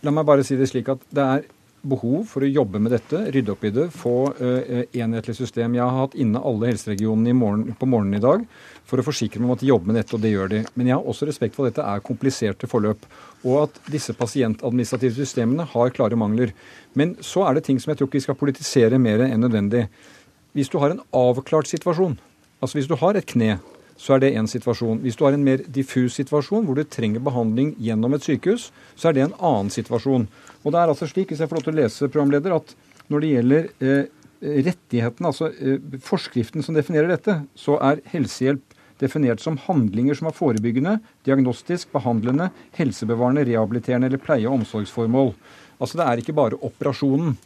[0.04, 1.48] la meg bare si det slik at det er
[1.80, 5.78] behov for å jobbe med dette, rydde opp i det, få uh, enhetlig system.
[5.78, 8.44] Jeg har hatt inne alle helseregionene morgen, på morgenen i dag
[8.84, 10.61] for å forsikre meg om at de jobber med dette, og det gjør de.
[10.76, 13.08] Men jeg har også respekt for at dette er kompliserte forløp,
[13.48, 16.52] og at disse pasientadministrative systemene har klare mangler.
[17.00, 19.86] Men så er det ting som jeg tror ikke vi skal politisere mer enn nødvendig.
[20.52, 22.18] Hvis du har en avklart situasjon,
[22.61, 23.58] Altså Hvis du har et kne,
[24.01, 25.03] så er det én situasjon.
[25.05, 29.11] Hvis du har en mer diffus situasjon hvor du trenger behandling gjennom et sykehus, så
[29.11, 30.24] er det en annen situasjon.
[30.64, 32.74] Og det er altså slik, hvis jeg får lov til å lese, programleder, at
[33.12, 34.05] når det gjelder eh,
[34.40, 40.36] rettigheten, altså eh, forskriften som definerer dette, så er helsehjelp definert som handlinger som er
[40.36, 40.98] forebyggende,
[41.28, 45.34] diagnostisk, behandlende, helsebevarende, rehabiliterende eller pleie- og omsorgsformål.
[45.80, 47.36] Altså Det er ikke bare operasjonen.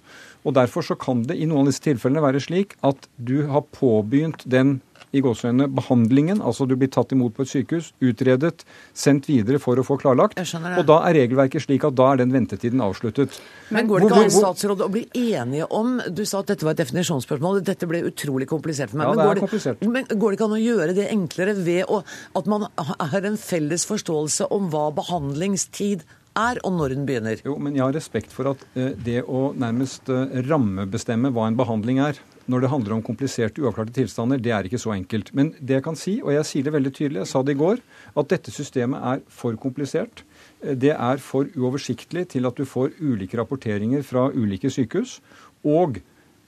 [0.45, 3.65] Og Derfor så kan det i noen av disse tilfellene være slik at du har
[3.73, 4.81] påbegynt den
[5.15, 8.65] i gåsøgne behandlingen, altså du blir tatt imot på et sykehus, utredet,
[8.97, 10.41] sendt videre for å få klarlagt.
[10.41, 13.39] Og da er regelverket slik at da er den ventetiden avsluttet.
[13.75, 16.75] Men går det ikke an, statsråd, å bli enige om Du sa at dette var
[16.75, 17.62] et definisjonsspørsmål.
[17.65, 19.12] Dette ble utrolig komplisert for meg.
[19.12, 19.87] Ja, det er komplisert.
[19.87, 22.03] Men går det ikke an å gjøre det enklere ved å,
[22.39, 26.05] at man har en felles forståelse om hva behandlingstid
[26.35, 27.43] er, og når den begynner?
[27.47, 31.59] Jo, men jeg har respekt for at eh, det å nærmest eh, rammebestemme hva en
[31.59, 32.19] behandling er,
[32.51, 35.33] når det handler om kompliserte, uavklarte tilstander, det er ikke så enkelt.
[35.37, 37.61] Men det jeg kan si, og jeg sier det veldig tydelig, jeg sa det i
[37.61, 37.81] går,
[38.21, 40.25] at dette systemet er for komplisert.
[40.61, 45.21] Det er for uoversiktlig til at du får ulike rapporteringer fra ulike sykehus.
[45.65, 46.03] Og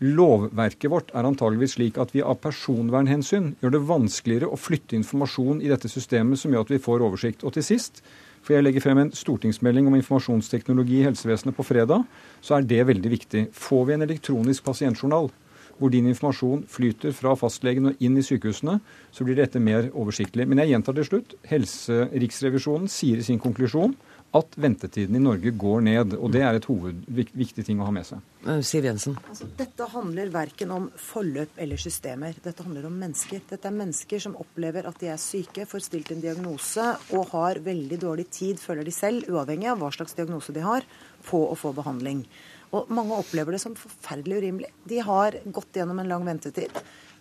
[0.05, 5.63] lovverket vårt er antageligvis slik at vi av personvernhensyn gjør det vanskeligere å flytte informasjon
[5.65, 7.47] i dette systemet som gjør at vi får oversikt.
[7.49, 8.03] Og til sist,
[8.45, 12.05] for jeg legger frem en stortingsmelding om informasjonsteknologi i helsevesenet på fredag,
[12.45, 13.49] så er det veldig viktig.
[13.57, 15.33] Får vi en elektronisk pasientjournal,
[15.79, 18.79] hvor din informasjon flyter fra fastlegen og inn i sykehusene,
[19.13, 20.47] så blir dette mer oversiktlig.
[20.49, 21.37] Men jeg gjentar til slutt.
[21.51, 23.97] Helseriksrevisjonen sier i sin konklusjon
[24.37, 26.17] at ventetiden i Norge går ned.
[26.19, 28.25] Og det er et hovedviktig ting å ha med seg.
[28.47, 29.17] Eh, Siv Jensen.
[29.31, 32.37] Altså, dette handler verken om forløp eller systemer.
[32.43, 33.45] Dette handler om mennesker.
[33.49, 37.63] Dette er mennesker som opplever at de er syke, får stilt en diagnose og har
[37.65, 40.87] veldig dårlig tid, føler de selv, uavhengig av hva slags diagnose de har,
[41.27, 42.27] på å få behandling.
[42.75, 44.71] Og mange opplever det som forferdelig urimelig.
[44.89, 46.73] De har gått gjennom en lang ventetid.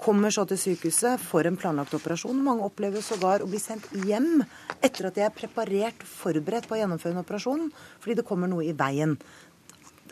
[0.01, 2.41] Kommer så til sykehuset for en planlagt operasjon.
[2.43, 4.43] Mange opplever sågar å bli sendt hjem
[4.81, 7.69] etter at de er preparert og forberedt på å gjennomføre en operasjon,
[8.03, 9.15] fordi det kommer noe i veien.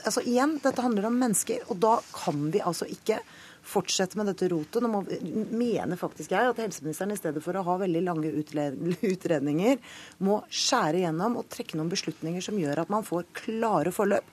[0.03, 3.19] Altså igjen, dette handler om mennesker, og da kan vi altså ikke
[3.63, 4.81] fortsette med dette rotet.
[4.83, 5.03] Nå må,
[5.55, 9.79] mener faktisk jeg at helseministeren i stedet for å ha veldig lange utredninger,
[10.23, 14.27] må skjære gjennom og trekke noen beslutninger som gjør at man får klare forløp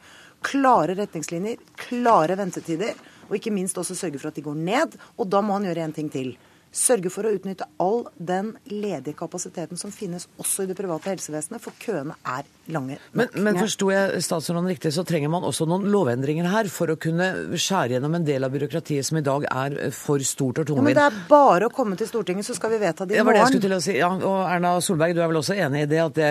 [0.45, 2.95] klare retningslinjer, klare ventetider,
[3.29, 4.97] og ikke minst også sørge for at de går ned.
[5.19, 6.33] Og da må han gjøre en ting til.
[6.71, 11.63] Sørge for å utnytte all den ledige kapasiteten som finnes også i det private helsevesenet,
[11.63, 12.99] for køene er lange.
[13.17, 16.99] Men, men forsto jeg statsråden riktig, så trenger man også noen lovendringer her for å
[17.01, 20.83] kunne skjære gjennom en del av byråkratiet som i dag er for stort og tungvint?
[20.83, 23.21] Ja, men det er bare å komme til Stortinget, så skal vi vedta det i
[23.21, 23.25] morgen.
[23.25, 23.97] Det var det jeg skulle til å si.
[23.99, 26.31] Ja, og Erna Solberg, du er vel også enig i det at det,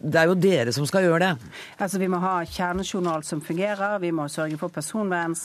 [0.00, 1.50] det er jo dere som skal gjøre det?
[1.78, 5.36] Altså, Vi må ha kjernejournal som fungerer, vi må sørge for personvern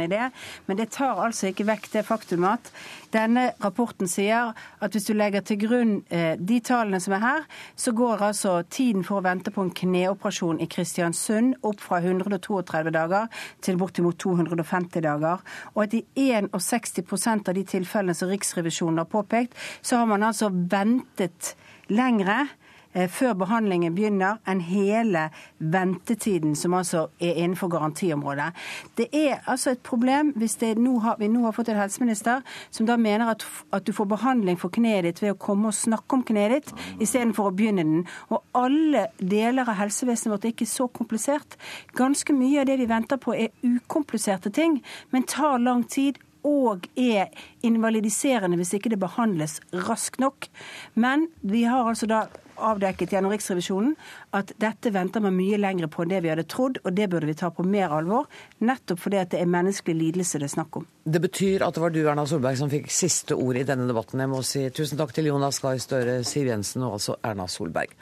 [0.00, 0.30] i det.
[0.66, 2.72] Men det tar altså ikke vekk det faktum at
[3.14, 7.46] denne rapporten sier at hvis du legger til grunn eh, de tallene som er her,
[7.76, 12.92] så går altså tiden for å vente på en kneoperasjon i Kristiansund opp fra 132
[12.94, 13.28] dager
[13.64, 15.42] til bortimot 250 dager.
[15.74, 20.50] Og at i 61% av de tilfellene som Riksrevisjonen har påpekt, så har man altså
[20.50, 21.54] ventet
[21.90, 22.44] lengre
[22.92, 25.28] før behandlingen begynner, enn hele
[25.58, 28.50] ventetiden som altså er innenfor garantiområdet.
[28.98, 32.86] Det er altså et problem hvis nå har, vi nå har fått en helseminister som
[32.86, 36.18] da mener at, at du får behandling for kneet ditt ved å komme og snakke
[36.18, 38.06] om kneet ditt, istedenfor å begynne den.
[38.30, 41.56] Og alle deler av helsevesenet vårt er ikke så komplisert.
[41.96, 44.80] Ganske mye av det vi venter på er ukompliserte ting,
[45.10, 47.30] men tar lang tid og er
[47.66, 50.48] invalidiserende hvis ikke det behandles raskt nok.
[50.94, 52.24] Men vi har altså da
[52.60, 53.94] avdekket gjennom Riksrevisjonen
[54.36, 57.30] at dette venter man mye lenger på enn det vi hadde trodd, og det burde
[57.30, 58.28] vi ta på mer alvor.
[58.64, 60.88] Nettopp fordi at det er menneskelig lidelse det er snakk om.
[61.04, 64.20] Det betyr at det var du, Erna Solberg, som fikk siste ord i denne debatten.
[64.20, 67.96] Jeg må si tusen takk til Jonas Gahr Støre, Siv Jensen og altså Erna Solberg.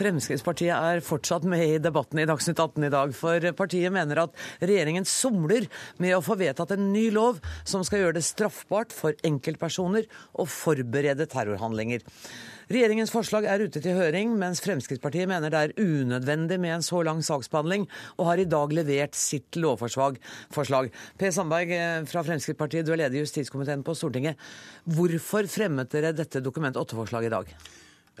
[0.00, 4.38] Fremskrittspartiet er fortsatt med i debatten i Dagsnytt 18 i dag, for partiet mener at
[4.62, 5.66] regjeringen somler
[6.00, 10.08] med å få vedtatt en ny lov som skal gjøre det straffbart for enkeltpersoner
[10.40, 12.06] å forberede terrorhandlinger.
[12.70, 17.02] Regjeringens forslag er ute til høring, mens Fremskrittspartiet mener det er unødvendig med en så
[17.04, 17.84] lang saksbehandling,
[18.16, 20.16] og har i dag levert sitt lovforslag.
[20.54, 24.40] Per Sandberg eh, fra Fremskrittspartiet, du er leder i justiskomiteen på Stortinget.
[24.86, 27.54] Hvorfor fremmet dere dette Dokument 8-forslaget i dag?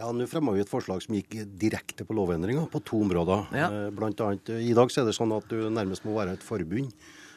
[0.00, 3.46] Ja, Nå fremma vi et forslag som gikk direkte på lovendringer på to områder.
[3.52, 3.68] Ja.
[3.68, 6.38] Eh, blant annet, eh, I dag så er det sånn at du nærmest må være
[6.38, 6.92] et forbund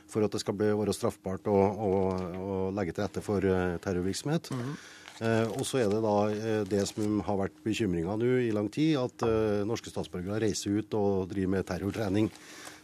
[0.07, 1.91] for at det skal bli, være straffbart å, å,
[2.39, 4.51] å legge til rette for eh, terrorvirksomhet.
[4.51, 4.75] Mm -hmm.
[5.27, 8.97] eh, og så er det da det som har vært bekymringa nå i lang tid,
[8.97, 12.31] at eh, norske statsborgere reiser ut og driver med terrortrening.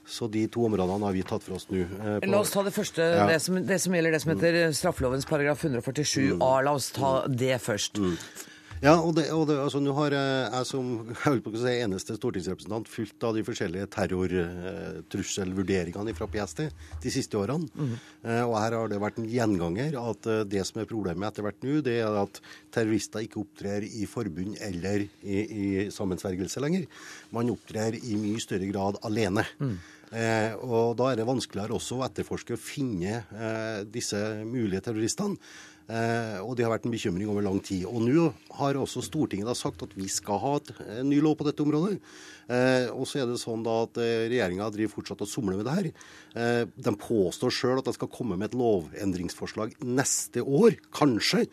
[0.09, 1.83] Så de to områdene har vi tatt for oss nå.
[1.85, 3.27] Eh, La oss ta det første, ja.
[3.29, 6.41] det, som, det, som, gjelder det som heter straffelovens paragraf 147 mm.
[6.41, 6.53] a.
[6.65, 8.01] La oss ta det først.
[8.01, 8.15] Mm.
[8.79, 12.15] Ja, og, det, og det, altså, nå har jeg som jeg på å si, eneste
[12.15, 16.61] stortingsrepresentant fulgt av de forskjellige terrortrusselvurderingene fra PST
[17.03, 17.67] de siste årene.
[17.75, 17.95] Mm.
[18.47, 21.63] og her har det vært en gjenganger at eh, det som er problemet etter hvert
[21.65, 26.87] nå, det er at terrorister ikke opptrer i forbund eller i, i sammensvergelse lenger.
[27.35, 29.43] Man opptrer i mye større grad alene.
[29.59, 29.77] Mm.
[30.09, 34.17] Eh, og Da er det vanskeligere også å etterforske og finne eh, disse
[34.47, 35.35] mulige terroristene.
[35.89, 37.87] Eh, og det har vært en bekymring over lang tid.
[37.89, 38.27] Og nå
[38.59, 40.53] har også Stortinget sagt at vi skal ha
[40.99, 41.97] en ny lov på dette området.
[42.49, 45.67] Eh, og så er det sånn da at eh, regjeringa driver fortsatt og somler med
[45.69, 45.91] det her.
[46.33, 51.45] Eh, de påstår sjøl at de skal komme med et lovendringsforslag neste år, kanskje.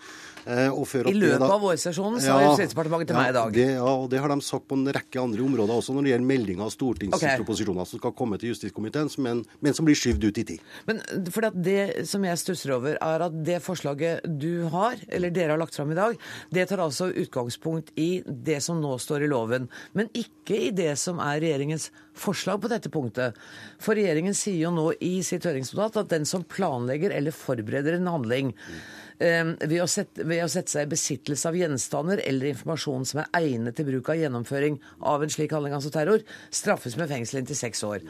[0.47, 3.57] Eh, I løpet da, av vårsesjonen, sa ja, Justisdepartementet til ja, meg i dag.
[3.57, 6.12] Det, ja, og det har de sagt på en rekke andre områder også, når det
[6.14, 7.90] gjelder meldinger av stortingsproposisjoner okay.
[7.92, 10.72] som skal komme til justiskomiteen, men, men, som blir skyvd ut i tid.
[10.88, 11.03] Men
[11.34, 15.61] for Det som jeg stusser over, er at det forslaget du har, eller dere har
[15.61, 16.16] lagt fram i dag,
[16.55, 19.68] det tar altså utgangspunkt i det som nå står i loven,
[19.99, 23.37] men ikke i det det som er regjeringens forslag på dette punktet.
[23.82, 28.12] For regjeringen sier jo nå i sitt høringsnotat at den som planlegger eller forbereder en
[28.14, 28.53] handling
[29.18, 33.24] eh, ved, å sette, ved, å sette, seg i besittelse av gjenstander eller informasjon som
[33.24, 36.24] er egnet til bruk av gjennomføring av en slik handling, altså terror,
[36.55, 38.07] straffes med fengsel inntil seks år.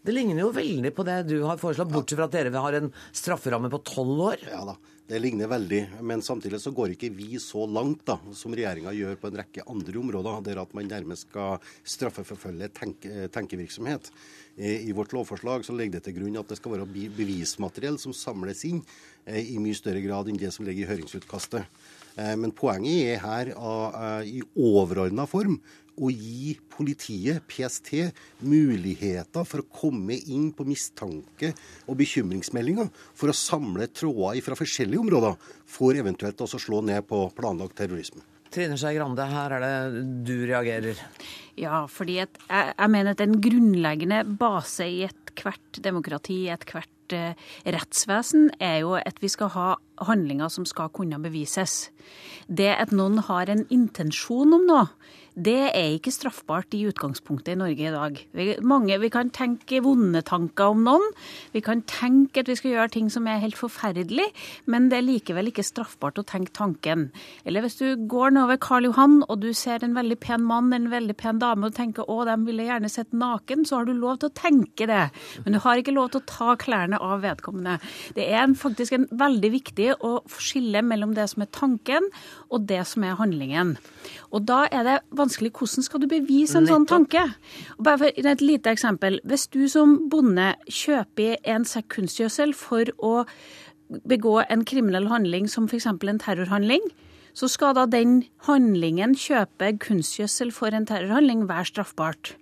[0.00, 2.88] Det ligner jo veldig på det du har foreslått, bortsett fra at dere har en
[3.12, 4.46] strafferamme på tolv år.
[4.48, 4.78] Ja da.
[5.10, 9.16] Det ligner veldig, men samtidig så går ikke vi så langt da, som regjeringa gjør
[9.18, 14.12] på en rekke andre områder, der at man nærmest skal straffeforfølge tenke, tenkevirksomhet.
[14.54, 16.86] I vårt lovforslag så ligger det til grunn at det skal være
[17.18, 18.78] bevismateriell som samles inn
[19.24, 21.66] eh, i mye større grad enn det som ligger i høringsutkastet.
[22.14, 25.58] Eh, men poenget er her eh, i overordna form
[26.00, 27.92] å gi politiet, PST,
[28.46, 31.52] muligheter for å komme inn på mistanke
[31.86, 35.36] og bekymringsmeldinger for å samle tråder fra forskjellige områder,
[35.68, 38.24] for eventuelt også slå ned på planlagt terrorisme.
[38.50, 40.98] Trine Skei Grande, her er det du reagerer.
[41.60, 47.38] Ja, fordi jeg, jeg mener at en grunnleggende base i ethvert demokrati, i ethvert eh,
[47.70, 49.68] rettsvesen, er jo at vi skal ha
[50.08, 51.92] handlinger som skal kunne bevises.
[52.50, 54.88] Det at noen har en intensjon om noe,
[55.40, 58.18] det er ikke straffbart i utgangspunktet i Norge i dag.
[58.36, 61.06] Vi, mange, vi kan tenke vonde tanker om noen.
[61.54, 64.26] Vi kan tenke at vi skal gjøre ting som er helt forferdelig,
[64.70, 67.08] men det er likevel ikke straffbart å tenke tanken.
[67.48, 70.90] Eller hvis du går nedover Karl Johan og du ser en veldig pen mann, en
[70.92, 74.20] veldig pen dame og tenker å, de ville gjerne sett naken, så har du lov
[74.20, 75.06] til å tenke det.
[75.44, 77.78] Men du har ikke lov til å ta klærne av vedkommende.
[78.16, 82.10] Det er en, faktisk en veldig viktig å skille mellom det som er tanken
[82.50, 83.76] og det som er handlingen.
[84.30, 87.22] Og da er det vanskelig hvordan skal du bevise en sånn tanke?
[87.78, 89.20] Bare for Et lite eksempel.
[89.24, 93.24] Hvis du som bonde kjøper en sekk kunstgjødsel for å
[94.06, 95.86] begå en kriminell handling som f.eks.
[95.86, 96.80] en terrorhandling,
[97.34, 102.34] så skal da den handlingen kjøpe kunstgjødsel for en terrorhandling være straffbart.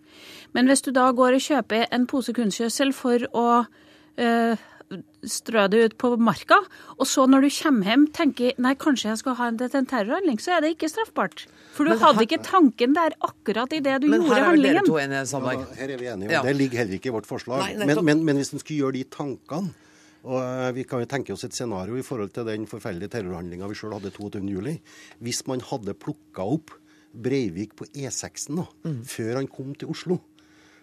[0.52, 3.48] Men hvis du da går og kjøper en pose kunstgjødsel for å
[4.18, 4.56] øh,
[5.28, 6.58] strø det ut på marka,
[6.96, 9.88] og så når du kommer hjem tenker nei, kanskje jeg skal ha det til en
[9.90, 11.44] terrorhandling, så er det ikke straffbart.
[11.76, 14.32] For du men hadde ikke tanken der akkurat i det du gjorde handlingen.
[14.32, 15.66] Men her er dere to enige, Sandberg.
[15.66, 16.40] Ja, her er vi enige, ja.
[16.46, 17.66] det ligger heller ikke i vårt forslag.
[17.66, 19.76] Nei, men, men, men, hvis en skulle gjøre de tankene
[20.28, 23.68] og eh, Vi kan jo tenke oss et scenario i forhold til den forferdelige terrorhandlinga
[23.70, 24.80] vi sjøl hadde 22.07.
[25.24, 26.74] Hvis man hadde plukka opp
[27.08, 28.98] Breivik på E6-en mm.
[29.08, 30.18] før han kom til Oslo,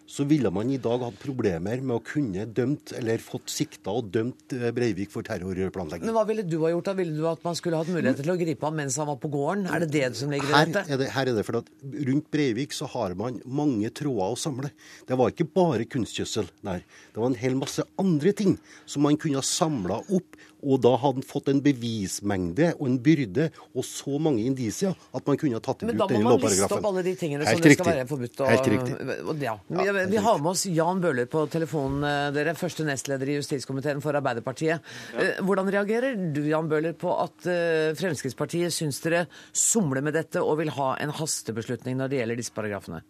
[0.05, 4.11] så ville man i dag hatt problemer med å kunne dømt eller fått sikta og
[4.13, 6.05] dømt eh, Breivik for terrorplanlegging.
[6.05, 6.85] Men Hva ville du ha gjort?
[6.91, 6.93] da?
[6.99, 9.31] Ville du at man skulle hatt mulighet til å gripe ham mens han var på
[9.33, 9.65] gården?
[9.73, 10.85] Er det det som ligger i dette?
[10.85, 14.39] Er det, her er det for at Rundt Breivik så har man mange tråder å
[14.39, 14.69] samle.
[15.09, 16.85] Det var ikke bare kunstgjødsel der.
[17.13, 20.95] Det var en hel masse andre ting som man kunne ha samla opp og da
[20.97, 25.59] hadde han fått en bevismengde og en byrde og så mange indisier at man kunne
[25.59, 26.25] ha tatt i bruk denne lovparagrafen.
[26.25, 28.41] Men da må man liste opp alle de tingene Helt som det skal være forbudt.
[28.41, 29.17] Og, Helt riktig.
[29.23, 29.55] Og, ja.
[29.69, 32.55] Vi, vi, har med oss Jan Bøhler på telefonen, eh, dere.
[32.57, 34.93] Første nestleder i justiskomiteen for Arbeiderpartiet.
[35.13, 35.25] Ja.
[35.25, 40.41] Eh, hvordan reagerer du, Jan Bøhler, på at uh, Fremskrittspartiet syns dere somler med dette
[40.41, 43.03] og vil ha en hastebeslutning når det gjelder disse paragrafene?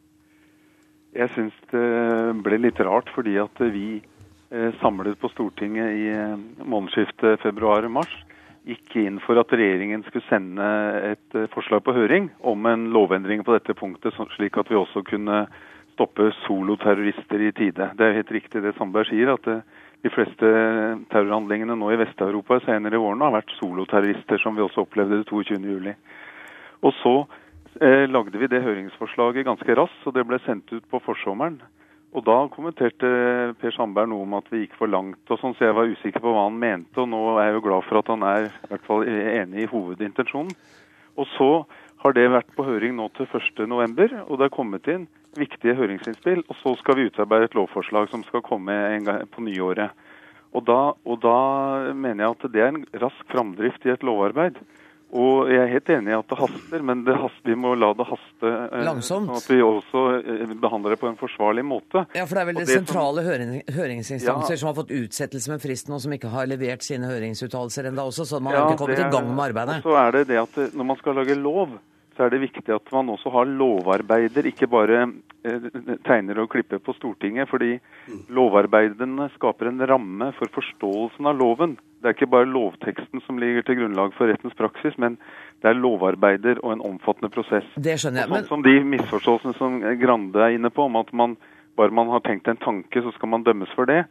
[1.16, 1.86] Jeg syns det
[2.44, 4.15] ble litt rart, fordi at vi Eh,
[4.82, 8.12] samlet på Stortinget i eh, månedsskiftet februar-mars,
[8.66, 10.66] gikk inn for at regjeringen skulle sende
[11.12, 15.04] et eh, forslag på høring om en lovendring på dette punktet, slik at vi også
[15.08, 15.46] kunne
[15.96, 17.92] stoppe soloterrorister i tide.
[17.96, 19.48] Det er helt riktig det Sandberg sier, at
[20.06, 20.50] de fleste
[21.12, 25.30] terrorhandlingene nå i Vest-Europa senere i årene har vært soloterrorister, som vi også opplevde det
[25.32, 25.96] 22.07.
[26.86, 27.16] Og så
[27.82, 31.62] eh, lagde vi det høringsforslaget ganske raskt, og det ble sendt ut på forsommeren.
[32.16, 33.10] Og da kommenterte
[33.60, 36.24] Per Sandberg noe om at vi gikk for langt, og sånn, så jeg var usikker
[36.24, 36.96] på hva han mente.
[37.04, 39.72] Og nå er jeg jo glad for at han er i hvert fall enig i
[39.72, 40.54] hovedintensjonen.
[41.20, 41.50] Og så
[42.06, 46.46] har det vært på høring nå til 1.11, og det er kommet inn viktige høringsinnspill.
[46.48, 48.78] Og så skal vi utarbeide et lovforslag som skal komme
[49.36, 49.92] på nyåret.
[50.56, 51.38] Og da, og da
[51.92, 54.62] mener jeg at det er en rask framdrift i et lovarbeid.
[55.16, 57.94] Og jeg er helt enig i at det haster, men det haster, vi må la
[57.96, 58.52] det haste.
[58.52, 59.30] Eh, Langsomt.
[59.30, 62.04] Sånn at vi også eh, behandler det på en forsvarlig måte.
[62.18, 65.54] Ja, For det er vel det sentrale som, høring, høringsinstanser ja, som har fått utsettelse
[65.54, 68.76] med fristen, og som ikke har levert sine høringsuttalelser ennå også, så man ja, har
[68.76, 69.80] ikke kommet i gang med arbeidet.
[69.80, 71.78] Og så er det det at eh, når man skal lage lov,
[72.16, 75.66] så er det viktig at man også har lovarbeider, ikke bare eh,
[76.08, 77.50] tegner og klipper på Stortinget.
[77.52, 77.76] Fordi
[78.36, 81.76] lovarbeidene skaper en ramme for forståelsen av loven.
[82.06, 85.16] Det er ikke bare lovteksten som ligger til grunnlag for rettens praksis, men
[85.66, 87.66] det er lovarbeider og en omfattende prosess.
[87.74, 88.30] Det skjønner jeg.
[88.30, 88.46] Sånn men...
[88.52, 91.34] som de misforståelsene som Grande er inne på, om at man
[91.76, 94.04] bare man har tenkt en tanke, så skal man dømmes for det.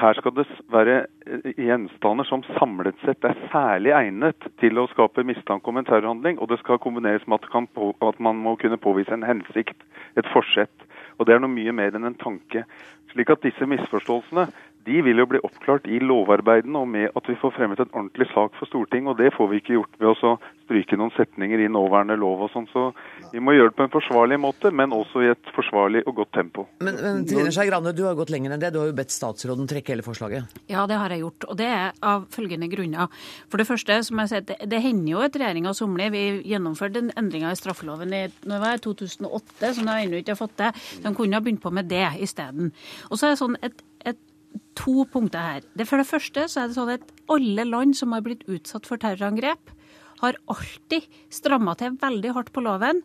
[0.00, 0.96] Her skal det være
[1.28, 6.40] eh, gjenstander som samlet sett er særlig egnet til å skape mistanke om en terrorhandling,
[6.40, 9.76] og det skal kombineres med at, på, at man må kunne påvise en hensikt,
[10.16, 10.88] et forsett.
[11.20, 12.64] Og det er noe mye mer enn en tanke.
[13.12, 14.48] Slik at disse misforståelsene
[14.86, 18.28] de vil jo bli oppklart i lovarbeidene og med at vi får fremmet en ordentlig
[18.32, 19.12] sak for Stortinget.
[19.12, 22.52] Og det får vi ikke gjort ved å stryke noen setninger i nåværende lov og
[22.52, 22.66] sånn.
[22.72, 22.84] Så
[23.32, 26.32] vi må gjøre det på en forsvarlig måte, men også i et forsvarlig og godt
[26.36, 26.66] tempo.
[26.84, 28.72] Men, men Trine Skei Grande, du har gått lenger enn det.
[28.74, 30.58] Du har jo bedt statsråden trekke hele forslaget.
[30.72, 31.48] Ja, det har jeg gjort.
[31.52, 33.12] Og det er av følgende grunner.
[33.52, 36.12] For det første, som jeg sier, det, det hender jo at regjeringa somler.
[36.14, 36.24] Vi
[36.54, 40.58] gjennomførte en endringer i straffeloven i når var 2008, som de ennå ikke har fått
[40.58, 40.84] til.
[41.04, 42.72] De kunne ha begynt på med det isteden.
[43.10, 43.82] Og så er det sånn et
[44.78, 45.64] to punkter her.
[45.76, 48.88] Det For det første så er det sånn at alle land som har blitt utsatt
[48.88, 49.72] for terrorangrep,
[50.22, 53.02] har alltid stramma til veldig hardt på loven,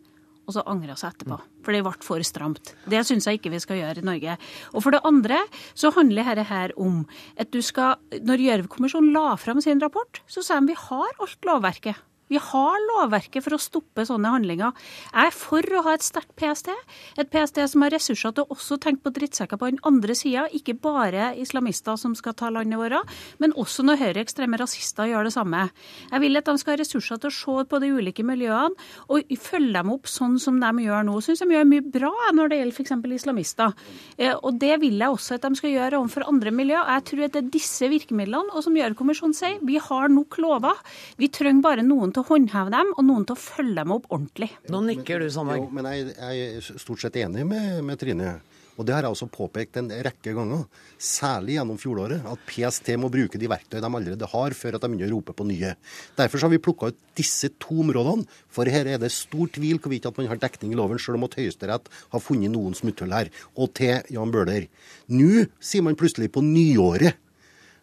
[0.48, 1.36] og så angra seg etterpå.
[1.66, 2.72] For det ble for stramt.
[2.88, 4.36] Det syns jeg ikke vi skal gjøre i Norge.
[4.72, 5.42] Og for det andre
[5.76, 7.02] så handler dette her om
[7.36, 11.50] at du skal Når Gjørv-kommisjonen la fram sin rapport, så sa de vi har alt
[11.50, 12.00] lovverket.
[12.28, 14.76] Vi har lovverket for å stoppe sånne handlinger.
[15.12, 16.70] Jeg er for å ha et sterkt PST.
[17.18, 20.46] Et PST som har ressurser til å også tenke på drittsekker på den andre sida,
[20.54, 23.08] ikke bare islamister som skal ta landet vårt,
[23.42, 25.66] men også når høyreekstreme rasister gjør det samme.
[26.10, 29.32] Jeg vil at de skal ha ressurser til å se på de ulike miljøene og
[29.42, 31.18] følge dem opp sånn som de gjør nå.
[31.24, 32.94] Syns de gjør mye bra når det gjelder f.eks.
[33.18, 33.74] islamister.
[34.16, 36.78] Eh, og det vil jeg også at de skal gjøre overfor andre miljø.
[36.78, 40.78] Jeg tror at det er disse virkemidlene, og som Gjørv-kommisjonen sier, vi har nok lover.
[41.18, 44.06] Vi trenger bare noen til å håndheve dem, og noen til å følge dem opp
[44.10, 44.50] ordentlig.
[44.72, 45.68] Nå nikker du, Sandberg.
[45.74, 48.38] Men jeg, jeg, er stort sett enig med, med Trine.
[48.78, 50.60] Og det har jeg også påpekt en rekke ganger,
[51.02, 54.90] særlig gjennom fjoråret, at PST må bruke de verktøy de allerede har, før at de
[54.92, 55.72] begynner å rope på nye.
[56.18, 60.06] Derfor har vi plukka ut disse to områdene, for her er det stor tvil hvorvidt
[60.06, 63.32] at man har dekning i loven, selv om at Høyesterett har funnet noen smutthull her.
[63.58, 64.70] Og til Jan Bøhler.
[65.10, 67.18] Nå sier man plutselig på nyåret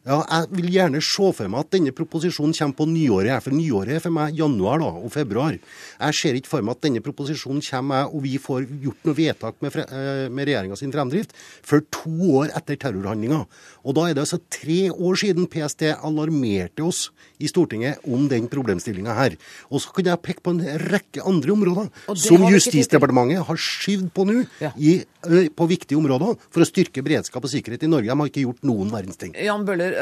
[0.06, 3.42] ja, Jeg vil gjerne se for meg at denne proposisjonen kommer på nyåret.
[3.42, 5.58] For nyåret er for meg januar da, og februar.
[5.58, 9.58] Jeg ser ikke for meg at denne proposisjonen kommer og vi får gjort noe vedtak
[9.66, 11.34] med, eh, med regjeringa sin fremdrift
[11.66, 13.46] før to år etter terrorhandlinga.
[13.86, 17.10] Og da er det altså tre år siden PST alarmerte oss
[17.42, 19.36] i Stortinget om den problemstillinga her.
[19.72, 24.26] Og så kunne jeg peke på en rekke andre områder som Justisdepartementet har skyvd på
[24.30, 24.72] nå ja.
[24.76, 28.12] på viktige områder for å styrke beredskap og sikkerhet i Norge.
[28.12, 29.36] De har ikke gjort noen verdens ting.
[29.36, 29.95] Jan Bøhler,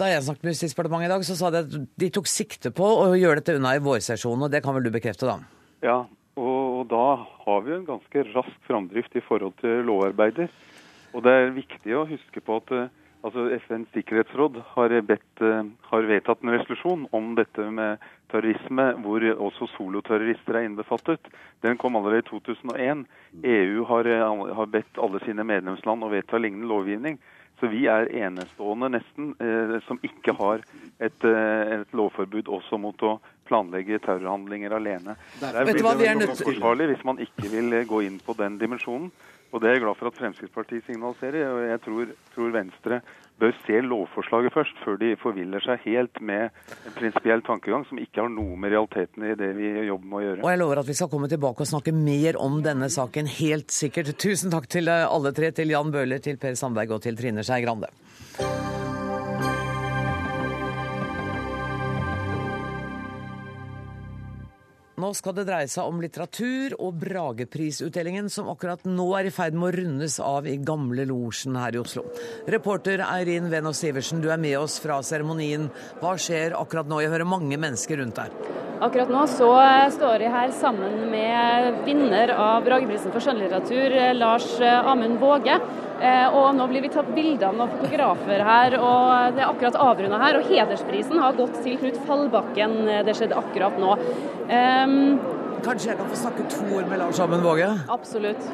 [0.00, 2.86] da jeg snakket med Justisdepartementet i dag, så sa de at de tok sikte på
[2.86, 4.46] å gjøre dette unna i vårsesjonen.
[4.46, 5.38] og Det kan vel du bekrefte, da?
[5.84, 5.98] Ja,
[6.40, 10.48] og, da har vi en ganske rask framdrift i forhold til lovarbeider.
[11.14, 12.72] Og det er viktig å huske på at
[13.26, 15.42] altså FNs sikkerhetsråd har, bedt,
[15.90, 18.00] har vedtatt en resolusjon om dette med
[18.32, 21.28] terrorisme, hvor også soloterrorister er innbefattet.
[21.66, 23.04] Den kom allerede i 2001.
[23.42, 24.08] EU har,
[24.56, 27.20] har bedt alle sine medlemsland å vedta lignende lovgivning.
[27.60, 30.62] Så vi er enestående nesten eh, som ikke har
[30.96, 35.18] et, eh, et, lovforbud også mot å planlegge terrorhandlinger alene.
[35.40, 39.10] Det er veldig forsvarlig hvis man ikke vil eh, gå inn på den dimensjonen.
[39.50, 41.48] Og Det er jeg glad for at Fremskrittspartiet signaliserer.
[41.50, 43.00] og Jeg tror, tror Venstre
[43.40, 46.48] bør se lovforslaget først, før de forviller seg helt med
[46.88, 50.24] en prinsipiell tankegang som ikke har noe med realiteten i det vi jobber med å
[50.26, 50.42] gjøre.
[50.44, 53.74] Og Jeg lover at vi skal komme tilbake og snakke mer om denne saken, helt
[53.74, 54.14] sikkert.
[54.20, 57.62] Tusen takk til alle tre, til Jan Bøhler, til Per Sandberg og til Trine Skei
[57.64, 57.90] Grande.
[65.00, 69.56] Nå skal det dreie seg om litteratur og Brageprisutdelingen, som akkurat nå er i ferd
[69.56, 72.04] med å rundes av i Gamle Losjen her i Oslo.
[72.52, 75.70] Reporter Eirin Venås Sivertsen, du er med oss fra seremonien.
[76.02, 77.00] Hva skjer akkurat nå?
[77.00, 78.34] Jeg hører mange mennesker rundt her.
[78.80, 79.48] Akkurat nå så
[79.96, 85.56] står jeg her sammen med vinner av Brageprisen for skjønnlitteratur, Lars Amund Våge.
[86.00, 89.76] Eh, og nå blir vi tatt bilder av noen fotografer her, og det er akkurat
[89.84, 90.38] avrunda her.
[90.38, 92.78] Og hedersprisen har gått til Knut Fallbakken.
[93.04, 93.98] Det skjedde akkurat nå.
[94.90, 95.18] Um,
[95.60, 97.66] Kanskje jeg kan få snakke to ord med Lars Amund Våge?
[97.92, 98.46] Absolutt.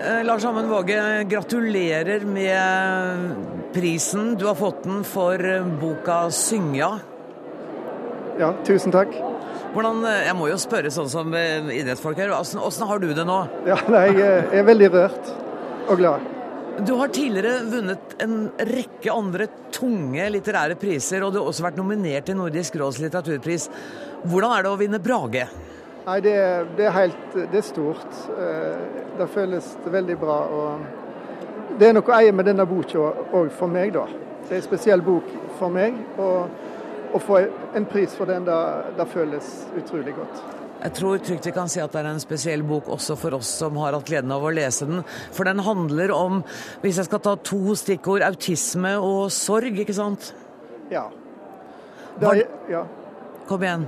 [0.00, 0.98] Eh, Lars Amund Våge,
[1.30, 3.36] gratulerer med
[3.74, 4.34] prisen.
[4.34, 5.38] Du har fått den for
[5.80, 6.98] boka 'Syngja'.
[8.40, 9.14] Ja, tusen takk.
[9.72, 13.48] Hvordan, eh, jeg må jo spørre sånn som idrettsfolk her, hvordan har du det nå?
[13.66, 15.32] Ja, nei, Jeg er veldig rørt
[15.88, 16.39] og glad.
[16.78, 18.36] Du har tidligere vunnet en
[18.70, 23.66] rekke andre tunge litterære priser, og du har også vært nominert til Nordisk råds litteraturpris.
[24.22, 25.44] Hvordan er det å vinne Brage?
[26.06, 26.36] Nei, det,
[26.78, 28.22] det, er helt Det er stort.
[28.32, 28.86] Eh,
[29.18, 30.38] det føles veldig bra.
[30.48, 34.06] og Det er noe å eie med denne boka òg for meg, da.
[34.46, 35.98] Det er en spesiell bok for meg.
[36.16, 37.42] Og å få
[37.76, 40.59] en pris for den, det, føles utrolig godt.
[40.80, 43.50] Jeg tror trygt vi kan si at det er en spesiell bok også for oss
[43.60, 45.02] som har hatt gleden av å lese den.
[45.36, 46.40] For den handler om,
[46.80, 50.32] hvis jeg skal ta to stikkord, autisme og sorg, ikke sant?
[50.92, 51.10] Ja.
[52.20, 52.86] Er, ja.
[53.48, 53.84] Kom igjen.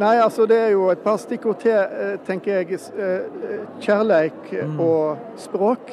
[0.00, 2.80] Nei, altså det er jo et par stikkord til, eh, tenker jeg.
[2.96, 4.80] Eh, kjærleik mm.
[4.80, 5.92] og språk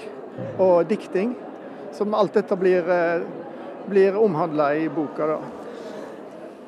[0.56, 1.36] og dikting.
[1.98, 3.28] Som alt dette blir, eh,
[3.92, 5.28] blir omhandla i boka.
[5.36, 5.59] da.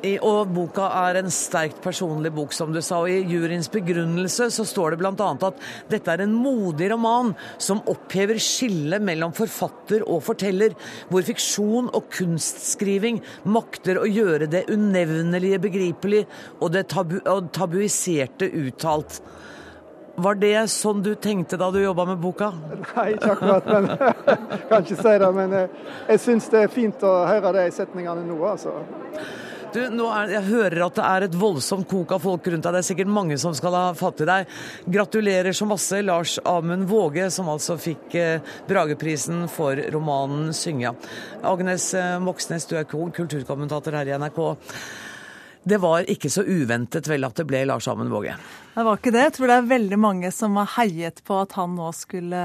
[0.02, 3.02] Og boka er en sterkt personlig bok, som du sa.
[3.04, 5.12] Og i juryens begrunnelse så står det bl.a.
[5.14, 5.60] at
[5.92, 10.74] dette er en modig roman som opphever skillet mellom forfatter og forteller,
[11.12, 16.26] hvor fiksjon og kunstskriving makter å gjøre det unevnelige begripelig
[16.60, 19.22] og det tabu og tabuiserte uttalt.
[20.22, 22.52] Var det sånn du tenkte da du jobba med boka?
[22.96, 23.70] Nei, ikke akkurat.
[23.72, 23.88] men
[24.70, 25.30] kan ikke si det.
[25.38, 25.70] Men jeg,
[26.10, 28.76] jeg syns det er fint å høre de setningene nå, altså.
[29.72, 32.74] Du, er, Jeg hører at det er et voldsomt kok av folk rundt deg.
[32.76, 34.50] Det er sikkert mange som skal ha fatt i deg.
[34.92, 40.92] Gratulerer så masse, Lars Amund Våge, som altså fikk eh, Brageprisen for romanen 'Syngja'.
[41.48, 44.44] Agnes eh, Moxnes, du er kulturkommentator her i NRK.
[45.64, 48.34] Det var ikke så uventet vel at det ble Lars Amund Våge?
[48.72, 49.26] Det var ikke det.
[49.28, 52.40] Jeg tror det er veldig mange som har heiet på at han nå skulle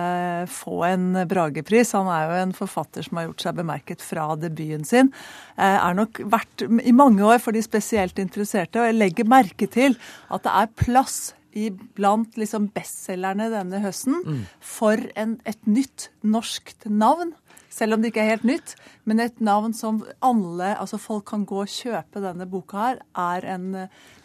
[0.53, 1.95] få en Bragepris.
[1.97, 5.13] Han er jo en forfatter som har gjort seg bemerket fra debuten sin.
[5.57, 8.83] Eh, er nok vært i mange år for de spesielt interesserte.
[8.83, 9.97] Og jeg legger merke til
[10.29, 11.19] at det er plass
[11.97, 14.41] blant liksom bestselgerne denne høsten mm.
[14.61, 17.33] for en, et nytt norskt navn
[17.77, 18.75] selv om det ikke er helt nytt.
[19.07, 23.45] Men et navn som alle, altså folk kan gå og kjøpe denne boka her, er
[23.55, 23.67] en,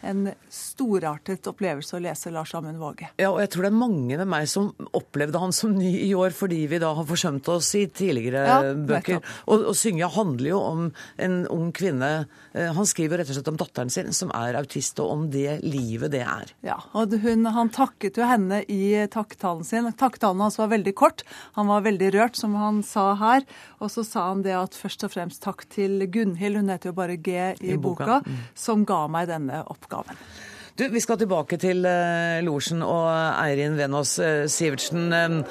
[0.02, 3.12] en storartet opplevelse å lese Lars Amund Våge.
[3.22, 6.10] Ja, og jeg tror det er mange med meg som opplevde han som ny i
[6.18, 9.20] år fordi vi da har forsømt oss i tidligere ja, bøker.
[9.46, 10.82] Og, og Synge handler jo om
[11.22, 12.10] en ung kvinne.
[12.50, 15.60] Eh, han skriver rett og slett om datteren sin, som er autist, og om det
[15.62, 16.50] livet det er.
[16.66, 19.86] Ja, og hun, han takket jo henne i takktalen sin.
[19.94, 21.22] Takktalen hans var veldig kort.
[21.54, 23.46] Han var veldig rørt, som han sa her.
[23.78, 26.96] Og så sa han det at først og fremst takk til Gunhild, hun heter jo
[26.96, 28.40] bare G i, I boka, boka mm.
[28.54, 30.18] som ga meg denne oppgaven.
[30.78, 35.12] Du, Vi skal tilbake til uh, Losjen og Eirin Venås uh, Sivertsen.
[35.12, 35.42] Um,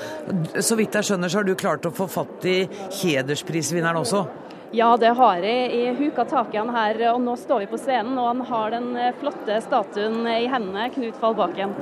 [0.58, 2.64] så vidt jeg skjønner, så har du klart å få fatt i
[3.04, 4.26] hedersprisvinneren også?
[4.72, 5.72] Ja, det har jeg.
[5.76, 8.14] Jeg huka tak i han her, og nå står vi på scenen.
[8.16, 11.74] Og han har den eh, flotte statuen i hendene, Knut Fallbakken.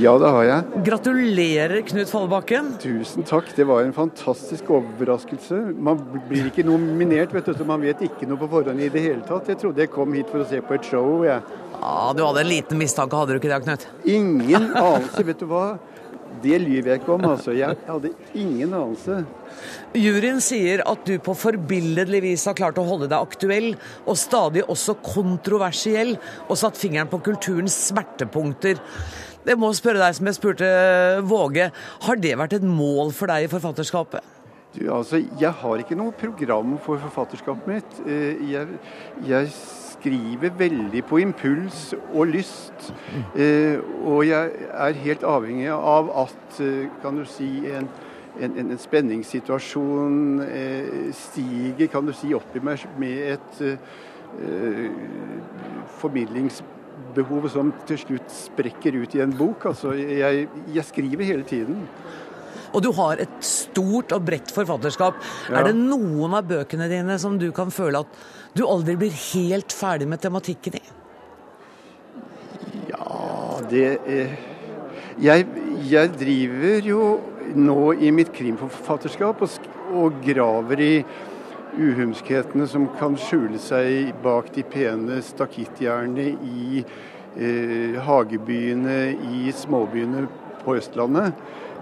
[0.00, 0.80] Ja, det har jeg.
[0.86, 2.70] Gratulerer, Knut Fallbakken.
[2.80, 3.50] Tusen takk.
[3.58, 5.60] Det var en fantastisk overraskelse.
[5.76, 9.04] Man blir ikke nominert, vet du, så man vet ikke noe på forhånd i det
[9.04, 9.52] hele tatt.
[9.52, 11.44] Jeg trodde jeg kom hit for å se på et show, jeg.
[11.76, 13.88] Ja, Du hadde en liten mistanke, hadde du ikke det, Knut?
[14.08, 15.28] Ingen anelse.
[15.28, 15.74] Vet du hva?
[16.42, 17.54] Det lyver jeg ikke om, altså.
[17.56, 19.20] Jeg hadde ingen anelse.
[19.98, 23.72] Juryen sier at du på forbilledlig vis har klart å holde deg aktuell,
[24.06, 26.16] og stadig også kontroversiell,
[26.48, 28.80] og satt fingeren på kulturens smertepunkter.
[29.46, 30.68] Jeg må spørre deg som jeg spurte
[31.28, 31.70] Våge,
[32.04, 34.36] har det vært et mål for deg i forfatterskapet?
[34.74, 37.96] Du, altså, jeg har ikke noe program for forfatterskapet mitt.
[38.06, 38.76] Eh, jeg,
[39.26, 39.48] jeg
[40.00, 42.92] skriver veldig på impuls og lyst.
[43.36, 47.88] Eh, og jeg er helt avhengig av at, eh, kan du si, en,
[48.40, 54.88] en, en spenningssituasjon eh, stiger, kan du si, opp i meg med et eh,
[56.00, 59.70] formidlingsbehov som til slutt sprekker ut i en bok.
[59.72, 61.84] Altså, jeg, jeg skriver hele tiden.
[62.70, 65.16] Og du har et stort og bredt forfatterskap.
[65.50, 65.58] Ja.
[65.60, 68.20] Er det noen av bøkene dine som du kan føle at
[68.54, 70.84] du aldri blir helt ferdig med tematikken i?
[72.90, 74.32] Ja, det er
[75.20, 75.44] jeg,
[75.90, 77.02] jeg driver jo
[77.58, 80.94] nå i mitt krimforfatterskap og, og graver i
[81.76, 88.98] uhumskhetene som kan skjule seg bak de pene stakittjernene i eh, hagebyene
[89.34, 90.24] i småbyene
[90.64, 91.36] på Østlandet.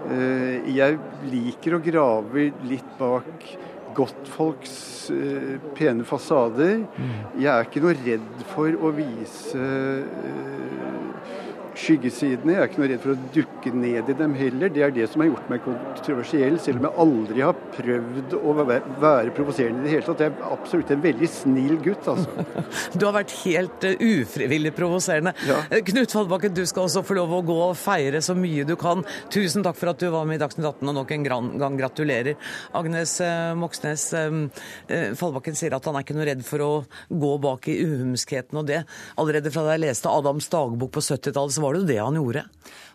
[0.09, 0.99] Eh, jeg
[1.31, 3.47] liker å grave litt bak
[3.97, 4.75] godtfolks
[5.13, 6.83] uh, pene fasader.
[6.85, 7.13] Mm.
[7.41, 11.08] Jeg er ikke noe redd for å vise uh,
[11.79, 12.55] skyggesidene.
[12.55, 14.71] Jeg er ikke noe redd for å dukke ned i dem heller.
[14.73, 18.55] Det er det som har gjort meg kontroversiell, selv om jeg aldri har prøvd å
[18.59, 20.23] være provoserende i det hele tatt.
[20.25, 22.45] Jeg er absolutt en veldig snill gutt, altså.
[22.99, 25.33] Du har vært helt uh, ufrivillig provoserende.
[25.47, 25.61] Ja.
[25.69, 28.75] Eh, Knut Fallbakken, du skal også få lov å gå og feire så mye du
[28.79, 29.05] kan.
[29.33, 31.27] Tusen takk for at du var med i Dagsnytt 18, og nok en
[31.61, 32.37] gang gratulerer.
[32.77, 34.09] Agnes uh, Moxnes,
[35.19, 36.71] Fallbakken sier at han er ikke noe redd for å
[37.09, 38.83] gå bak i uhumskheten og det.
[39.21, 41.99] Allerede fra da jeg leste Adams dagbok på 70-tallet, så var var det jo det
[42.01, 42.45] han gjorde.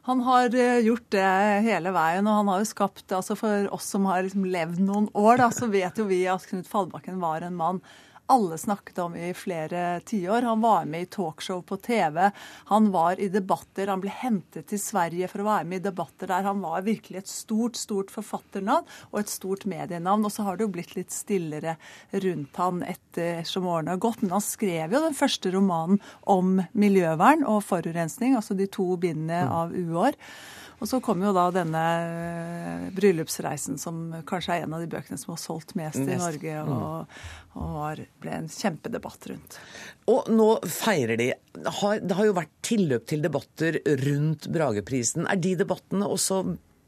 [0.05, 1.29] Han har eh, gjort det
[1.65, 5.07] hele veien, og han har jo skapt altså For oss som har liksom levd noen
[5.17, 7.81] år, da, så vet jo vi at Knut Fallbakken var en mann
[8.27, 10.43] alle snakket om i flere tiår.
[10.43, 12.31] Han var med i talkshow på TV.
[12.71, 13.91] Han var i debatter.
[13.93, 16.47] Han ble hentet til Sverige for å være med i debatter der.
[16.49, 20.25] Han var virkelig et stort, stort forfatternavn og et stort medienavn.
[20.25, 21.77] Og så har det jo blitt litt stillere
[22.25, 24.25] rundt han etter som årene har gått.
[24.25, 29.45] Men han skrev jo den første romanen om miljøvern og forurensning, altså de to bindene
[29.53, 30.17] av uår.
[30.85, 35.17] Og så kom jo da denne eh, bryllupsreisen, som kanskje er en av de bøkene
[35.17, 36.73] som har solgt mest, i Norge, mm.
[36.77, 37.15] og,
[37.57, 39.57] og ble en kjempedebatt rundt.
[40.13, 41.31] Og nå feirer de.
[41.57, 45.25] Det har jo vært tilløp til debatter rundt Brageprisen.
[45.25, 46.43] Er de debattene også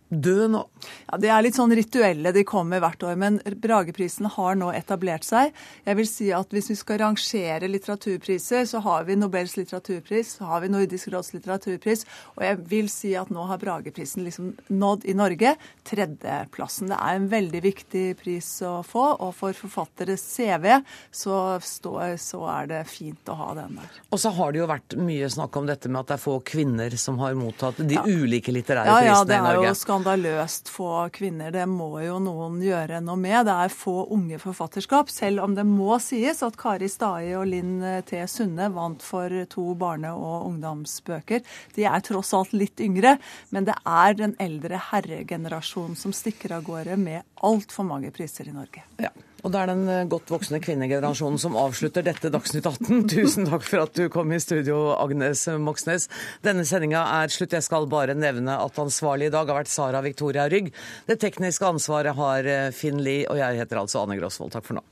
[0.08, 0.62] dø nå?
[1.10, 3.16] Ja, Det er litt sånn rituelle de kommer hvert år.
[3.18, 5.54] Men Brageprisen har nå etablert seg.
[5.86, 10.44] Jeg vil si at Hvis vi skal rangere litteraturpriser, så har vi Nobels litteraturpris, så
[10.46, 12.04] har vi Nordisk råds litteraturpris.
[12.36, 16.88] Og jeg vil si at nå har Brageprisen liksom nådd i Norge tredjeplassen.
[16.92, 19.04] Det er en veldig viktig pris å få.
[19.26, 20.78] Og for forfatteres CV
[21.10, 24.00] så, står, så er det fint å ha den der.
[24.10, 26.38] Og så har det jo vært mye snakk om dette med at det er få
[26.46, 28.06] kvinner som har mottatt de ja.
[28.06, 31.50] ulike litterære prisene ja, ja, i Norge skandaløst få kvinner.
[31.50, 33.46] Det må jo noen gjøre noe med.
[33.48, 37.80] Det er få unge forfatterskap, selv om det må sies at Kari Stai og Linn
[38.04, 38.20] T.
[38.28, 41.40] Sunne vant for to barne- og ungdomsbøker.
[41.76, 43.16] De er tross alt litt yngre,
[43.50, 48.56] men det er den eldre herregenerasjonen som stikker av gårde med altfor mange priser i
[48.56, 48.84] Norge.
[49.00, 49.14] Ja.
[49.46, 53.04] Og det er den eh, godt voksne kvinnegenerasjonen som avslutter dette Dagsnytt 18.
[53.12, 56.08] Tusen takk for at du kom i studio, Agnes Moxnes.
[56.42, 57.54] Denne sendinga er slutt.
[57.54, 60.72] Jeg skal bare nevne at ansvarlig i dag har vært Sara Victoria Rygg.
[61.06, 64.56] Det tekniske ansvaret har eh, Finn Lie, og jeg heter altså Anne Grosvold.
[64.58, 64.86] Takk for nå.